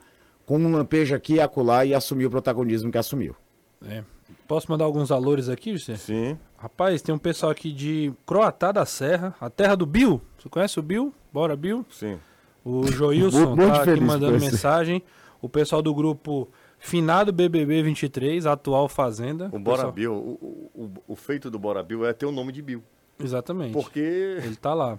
[0.48, 3.36] com um lampejo aqui e acolá, ia assumir o protagonismo que assumiu.
[3.86, 4.02] É.
[4.46, 5.96] Posso mandar alguns valores aqui, José?
[5.96, 6.38] Sim.
[6.56, 10.22] Rapaz, tem um pessoal aqui de Croatá da Serra, a terra do Bill.
[10.38, 11.12] Você conhece o Bill?
[11.30, 11.84] Bora, Bill?
[11.90, 12.18] Sim.
[12.64, 15.02] O Joilson tá aqui mandando mensagem.
[15.42, 19.46] O pessoal do grupo Finado BBB 23, atual Fazenda.
[19.46, 22.32] O Pessoal- Bora Bill, o, o, o- o feito do Bora Bill é ter o
[22.32, 22.82] nome de Bill.
[23.22, 23.72] Exatamente.
[23.72, 24.00] Porque
[24.42, 24.98] Ele tá lá.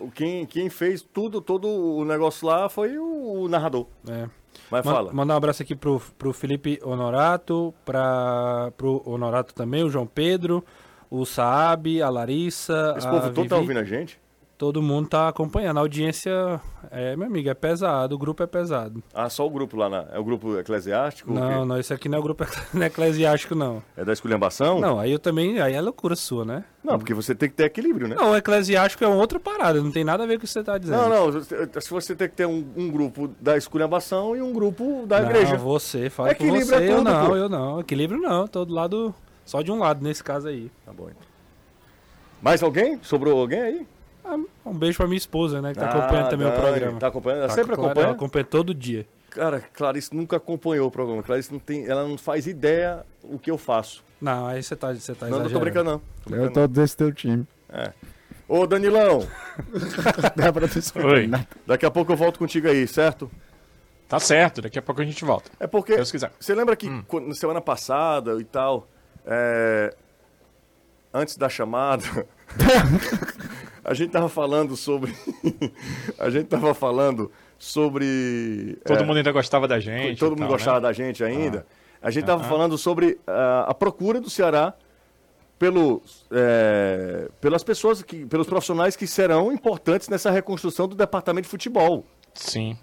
[0.00, 3.86] o- quem, quem fez tudo, todo o negócio lá foi o, o narrador.
[4.08, 4.28] É.
[4.70, 5.12] Mas Man- fala.
[5.12, 10.64] Mandar um abraço aqui pro, pro Felipe Honorato, pra, pro Honorato também, o João Pedro,
[11.10, 12.94] o Saab, a Larissa.
[12.96, 14.18] Esse a povo todo tá ouvindo a gente?
[14.58, 15.76] Todo mundo tá acompanhando.
[15.76, 16.58] A audiência
[16.90, 18.14] é, meu amigo, é pesado.
[18.14, 19.02] O grupo é pesado.
[19.12, 21.30] Ah, só o grupo lá, na, é o grupo eclesiástico?
[21.30, 22.42] Não, não, isso aqui não é o grupo
[22.80, 23.82] é eclesiástico, não.
[23.94, 24.80] É da esculhambação?
[24.80, 25.60] Não, aí eu também.
[25.60, 26.64] Aí é loucura sua, né?
[26.82, 28.16] Não, porque você tem que ter equilíbrio, né?
[28.16, 30.48] Não, o eclesiástico é uma outra parada, não tem nada a ver com o que
[30.48, 30.96] você tá dizendo.
[31.02, 34.52] Não, não, você- se você tem que ter um, um grupo da esculhambação e um
[34.54, 35.56] grupo da não, igreja.
[35.58, 37.36] você, fala por Equilíbrio você, é eu tudo, não, pô.
[37.36, 37.80] eu não.
[37.80, 40.70] Equilíbrio não, tô do lado, só de um lado nesse caso aí.
[40.86, 41.22] Tá bom, então.
[42.40, 42.98] Mais alguém?
[43.02, 43.86] Sobrou alguém aí?
[44.28, 44.36] Ah,
[44.68, 46.98] um beijo pra minha esposa, né, que tá Ah, acompanhando também o Dani, programa.
[46.98, 47.38] tá acompanhando?
[47.40, 48.06] Ela Tá, sempre claro, acompanha?
[48.06, 49.06] Ela acompanha todo dia.
[49.30, 51.22] Cara, Clarice nunca acompanhou o programa.
[51.22, 54.02] Clarice não tem, ela não faz ideia o que eu faço.
[54.20, 55.98] Não, aí você tá, você tá não, não tô brincando, não.
[56.24, 57.46] Tô brincando, Eu tô desse teu time.
[57.68, 57.92] É.
[58.48, 59.26] Ô, Danilão,
[60.36, 61.30] Dá pra ter Oi.
[61.66, 63.30] daqui a pouco eu volto contigo aí, certo?
[64.08, 65.50] Tá certo, daqui a pouco a gente volta.
[65.60, 65.96] É porque.
[65.96, 66.30] Deus quiser.
[66.38, 67.02] Você lembra que Hum.
[67.08, 68.86] quando- semana passada e tal,
[69.26, 69.92] é,
[71.12, 72.04] antes da chamada,
[73.86, 75.14] a gente tava falando sobre.
[76.18, 78.76] a gente tava falando sobre.
[78.84, 80.18] Todo é, mundo ainda gostava da gente.
[80.18, 80.82] Todo mundo tal, gostava né?
[80.82, 81.64] da gente ainda.
[82.02, 82.50] A gente estava Aham.
[82.50, 84.74] falando sobre ah, a procura do Ceará
[85.56, 91.50] pelo, é, pelas pessoas, que, pelos profissionais que serão importantes nessa reconstrução do departamento de
[91.50, 92.04] futebol.
[92.34, 92.76] Sim.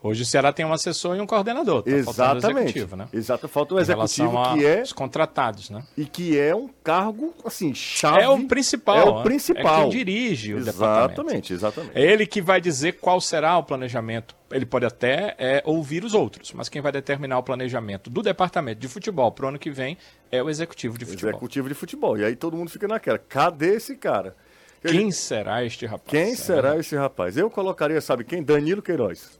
[0.00, 1.82] Hoje o Ceará tem um assessor e um coordenador.
[1.82, 2.64] Tá faltando Exatamente.
[2.66, 3.08] executivo, né?
[3.12, 5.82] Exato, falta um executivo que é aos contratados, né?
[5.96, 8.22] e que é um cargo assim chave.
[8.22, 8.96] É o principal.
[8.96, 9.22] É o né?
[9.24, 9.78] principal.
[9.78, 11.20] É quem dirige o departamento.
[11.20, 11.98] Exatamente, exatamente.
[11.98, 14.36] É ele que vai dizer qual será o planejamento.
[14.52, 18.80] Ele pode até é, ouvir os outros, mas quem vai determinar o planejamento do departamento
[18.80, 19.98] de futebol para o ano que vem
[20.30, 21.30] é o executivo de futebol.
[21.30, 22.16] Executivo de futebol.
[22.16, 23.18] E aí todo mundo fica naquela.
[23.18, 24.36] Cadê esse cara?
[24.80, 26.08] Quem será este rapaz?
[26.08, 27.36] Quem será esse rapaz?
[27.36, 28.44] Eu colocaria, sabe quem?
[28.44, 29.38] Danilo Queiroz.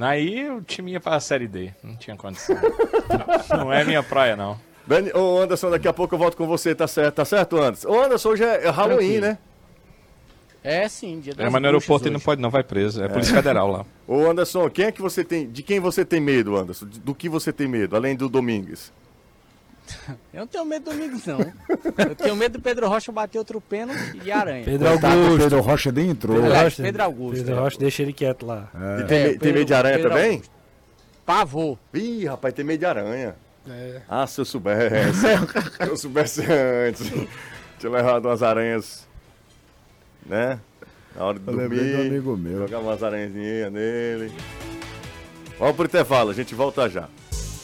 [0.00, 1.70] Aí o time ia para a Série D.
[1.82, 2.56] Não tinha condição.
[3.50, 4.58] não é minha praia, não.
[4.86, 5.12] Dani...
[5.12, 7.14] Ô Anderson, daqui a pouco eu volto com você, tá certo?
[7.16, 7.88] Tá certo, Anderson?
[7.88, 9.26] Ô Anderson, hoje é é Halloween, Tranquilo.
[9.26, 9.38] né?
[10.64, 13.02] É sim, dia das É, mas no aeroporto ele não pode, não, vai preso.
[13.02, 13.84] É Polícia Federal lá.
[14.06, 15.48] Ô Anderson, quem é que você tem.
[15.50, 16.86] De quem você tem medo, Anderson?
[16.86, 18.92] De- Do que você tem medo, além do Domingues?
[20.32, 21.40] Eu não tenho medo do Domingos, não.
[21.40, 24.64] Eu tenho medo do Pedro Rocha bater outro pênalti e aranha.
[24.64, 25.38] Pedro Coitado, Augusto.
[25.38, 26.36] Pedro Rocha nem entrou.
[26.40, 27.58] Pedro Rocha, Pedro Augusto, Pedro é.
[27.58, 28.68] Rocha, deixa ele quieto lá.
[29.00, 30.30] E tem, É, tem Pedro- medo de aranha Pedro também?
[30.32, 30.50] Augusto.
[31.26, 31.78] Pavor.
[31.94, 33.34] Ih, rapaz, tem medo de aranha.
[33.68, 34.00] É.
[34.08, 34.90] Ah, se eu soubesse.
[35.76, 37.08] se eu soubesse antes.
[37.78, 39.06] Tinha levado umas aranhas.
[40.26, 40.58] Né?
[41.14, 41.96] Na hora de Eu dormir.
[41.96, 42.58] do amigo meu.
[42.60, 44.32] Jogar umas aranhazinhas nele.
[45.58, 47.08] Vamos pro intervalo, a gente volta já.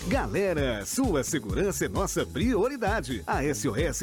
[0.07, 3.23] Galera, sua segurança é nossa prioridade.
[3.27, 4.03] A SOS.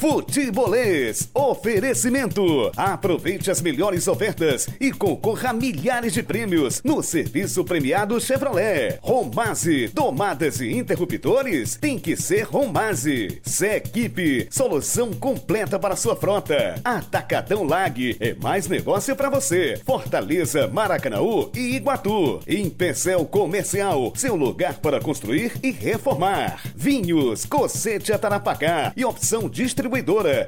[0.00, 2.72] Futebolês, oferecimento.
[2.74, 8.98] Aproveite as melhores ofertas e concorra a milhares de prêmios no serviço premiado Chevrolet.
[9.02, 13.42] Romase, tomadas e interruptores tem que ser Romase.
[13.42, 16.80] Sequipe, solução completa para sua frota.
[16.82, 19.78] Atacadão Lag é mais negócio para você.
[19.84, 22.40] Fortaleza, Maracanaú e Iguatu.
[22.48, 26.58] Empecel Comercial, seu lugar para construir e reformar.
[26.74, 29.89] Vinhos, Cocete Atarapacá e opção distribuidora.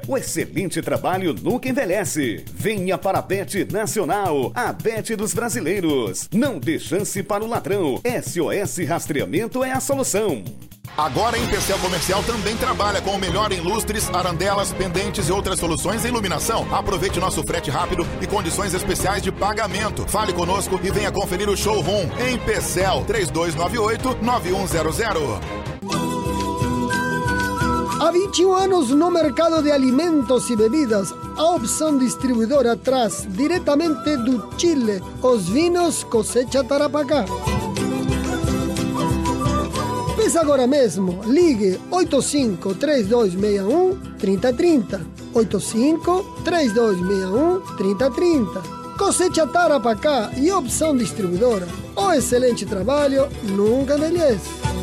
[0.07, 2.43] O excelente trabalho nunca envelhece.
[2.53, 6.29] Venha para a Bet Nacional, a Bet dos brasileiros.
[6.31, 8.01] Não dê chance para o ladrão.
[8.23, 10.43] SOS Rastreamento é a solução.
[10.95, 15.57] Agora a Empecel Comercial também trabalha com o melhor em lustres, arandelas, pendentes e outras
[15.59, 16.71] soluções em iluminação.
[16.73, 20.07] Aproveite nosso frete rápido e condições especiais de pagamento.
[20.07, 22.07] Fale conosco e venha conferir o showroom.
[22.31, 25.72] Empecel 3298-9100.
[28.03, 34.45] Há 21 anos no mercado de alimentos e bebidas, a opção distribuidora traz diretamente do
[34.57, 37.23] Chile os vinhos Cosecha Tarapacá.
[40.17, 45.01] Peça agora mesmo, ligue 85 3261 3030.
[45.33, 48.61] 85 3261 3030.
[48.97, 51.69] Cosecha Tarapacá e opção distribuidora.
[51.95, 54.82] O excelente trabalho nunca envelhece.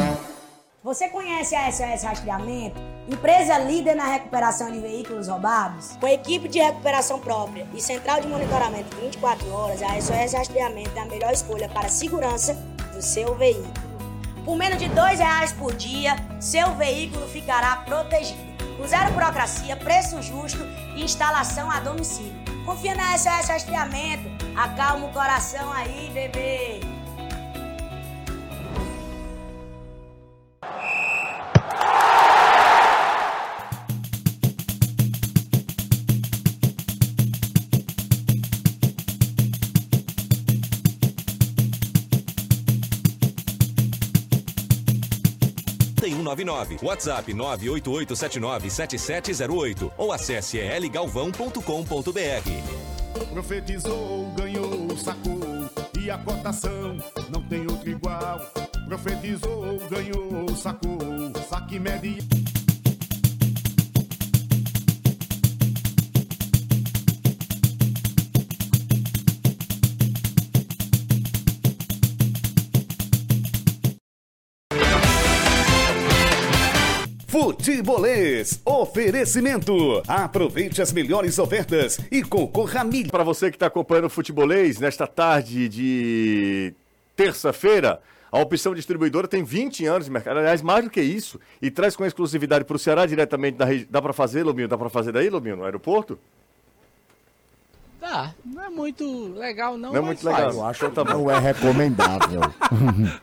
[0.83, 2.81] Você conhece a SOS Rastreamento?
[3.07, 5.95] Empresa líder na recuperação de veículos roubados?
[5.97, 11.01] Com equipe de recuperação própria e central de monitoramento 24 horas, a SOS Rastreamento é
[11.01, 12.55] a melhor escolha para a segurança
[12.95, 13.71] do seu veículo.
[14.43, 18.41] Por menos de R$ reais por dia, seu veículo ficará protegido.
[18.75, 20.65] Com zero burocracia, preço justo
[20.95, 22.33] e instalação a domicílio.
[22.65, 24.27] Confia na SOS Rastreamento.
[24.55, 26.90] Acalma o coração aí, bebê.
[46.35, 46.79] Tem 199.
[46.81, 51.61] WhatsApp 988797708 ou acesse elgalvão.com.br.
[53.31, 55.39] Profetizou, ganhou, sacou
[55.99, 56.97] e a cotação
[57.29, 58.39] não tem outro igual.
[58.87, 60.97] Profetizou, ganhou, sacou,
[61.49, 62.40] saque imediato.
[77.61, 80.01] Futebolês, oferecimento.
[80.07, 83.07] Aproveite as melhores ofertas e concorra a mil.
[83.07, 86.73] Para você que está acompanhando o futebolês nesta tarde de
[87.15, 88.01] terça-feira,
[88.31, 91.95] a opção distribuidora tem 20 anos de mercado, aliás, mais do que isso, e traz
[91.95, 93.87] com exclusividade para o Ceará diretamente da região.
[93.91, 94.67] Dá para fazer, Lomino?
[94.67, 96.17] Dá para fazer daí, Lomino, no aeroporto?
[97.99, 100.41] Tá, não é muito legal não, Não é muito legal.
[100.45, 100.55] faz.
[100.55, 102.41] Eu acho que Não é recomendável.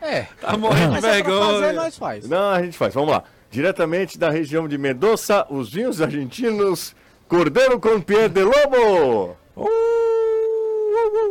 [0.01, 0.29] É.
[0.41, 1.45] Tá morrendo de é vergonha.
[1.61, 2.29] fazer, nós faz.
[2.29, 2.95] Não, a gente faz.
[2.95, 3.25] Vamos lá.
[3.51, 6.95] Diretamente da região de Mendoza, os vinhos argentinos,
[7.27, 9.37] Cordeiro com Pierre de Lobo.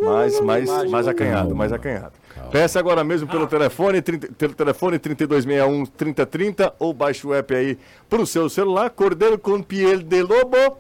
[0.01, 2.13] Mais, mais, mais acanhado, mais acanhado.
[2.51, 7.77] Peça agora mesmo pelo telefone, 30, pelo telefone 3261 3030 ou baixe o app aí
[8.09, 10.77] pro seu celular, Cordeiro com Pierre de Lobo.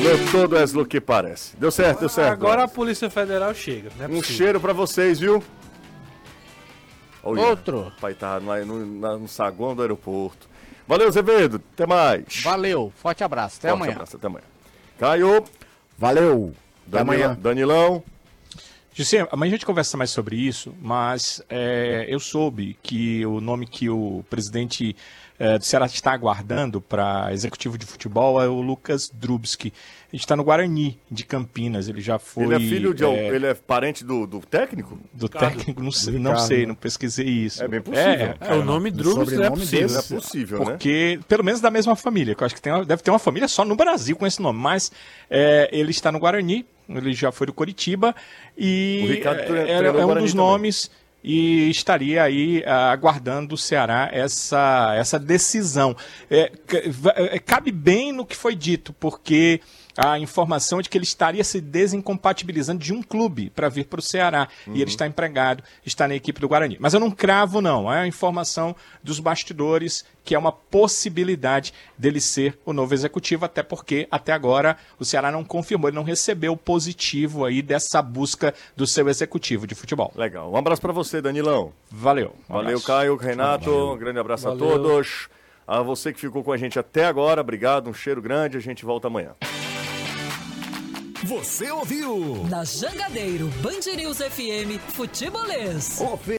[0.00, 1.56] No todo é lo que parece.
[1.56, 2.32] Deu certo, deu certo.
[2.32, 3.90] Agora a Polícia Federal chega.
[4.00, 5.42] É Um cheiro pra vocês, viu?
[7.22, 7.92] Olha, Outro.
[8.00, 10.48] Pai tá no, no, no saguão do aeroporto.
[10.86, 11.60] Valeu, Azevedo.
[11.74, 12.42] Até mais.
[12.42, 13.92] Valeu, forte abraço, até Forte amanhã.
[13.94, 14.44] abraço, até amanhã.
[14.98, 15.44] Caio.
[15.98, 16.54] Valeu.
[16.86, 17.38] Até Danila- amanhã.
[17.40, 18.02] Danilão.
[18.98, 23.64] Gisele, amanhã a gente conversa mais sobre isso, mas é, eu soube que o nome
[23.64, 24.96] que o presidente
[25.38, 29.72] é, do Ceará está aguardando para executivo de futebol é o Lucas Drubski.
[30.12, 31.86] A gente está no Guarani, de Campinas.
[31.88, 32.42] Ele já foi.
[32.42, 33.04] ele é filho de.
[33.04, 34.98] é, Ele é parente do, do técnico?
[35.12, 37.62] do técnico, não sei, não, Ricardo, sei não pesquisei isso.
[37.62, 38.34] É bem possível.
[38.40, 39.88] É, o nome Drubs não é possível.
[39.90, 40.64] Não é possível, né?
[40.72, 43.18] Porque, pelo menos da mesma família, que eu acho que tem uma- deve ter uma
[43.20, 44.90] família só no Brasil com esse nome, mas
[45.30, 48.14] é, ele está no Guarani, ele já foi do Coritiba
[48.56, 50.34] e O Ricardo é, o um dos também.
[50.34, 50.90] nomes
[51.22, 55.96] e estaria aí ah, aguardando do Ceará essa, essa decisão.
[56.30, 56.52] É,
[57.16, 59.60] é, cabe bem no que foi dito, porque
[60.00, 63.98] a informação é de que ele estaria se desincompatibilizando de um clube para vir para
[63.98, 64.46] o Ceará.
[64.66, 64.76] E Uhum.
[64.76, 66.76] ele está empregado, está na equipe do Guarani.
[66.78, 67.92] Mas eu não cravo, não.
[67.92, 73.62] É a informação dos bastidores que é uma possibilidade dele ser o novo executivo, até
[73.62, 78.54] porque até agora o Ceará não confirmou, ele não recebeu o positivo aí dessa busca
[78.76, 80.12] do seu executivo de futebol.
[80.14, 80.52] Legal.
[80.52, 81.72] Um abraço pra você, Danilão.
[81.90, 82.34] Valeu.
[82.48, 82.86] Um Valeu, abraço.
[82.86, 83.70] Caio, Renato.
[83.70, 84.66] Um grande abraço Valeu.
[84.68, 85.28] a todos.
[85.66, 87.88] A você que ficou com a gente até agora, obrigado.
[87.90, 88.56] Um cheiro grande.
[88.56, 89.34] A gente volta amanhã.
[91.24, 92.46] Você ouviu?
[92.48, 96.00] Na Jangadeiro, Band News FM, Futebolês.
[96.00, 96.38] Oferecimento.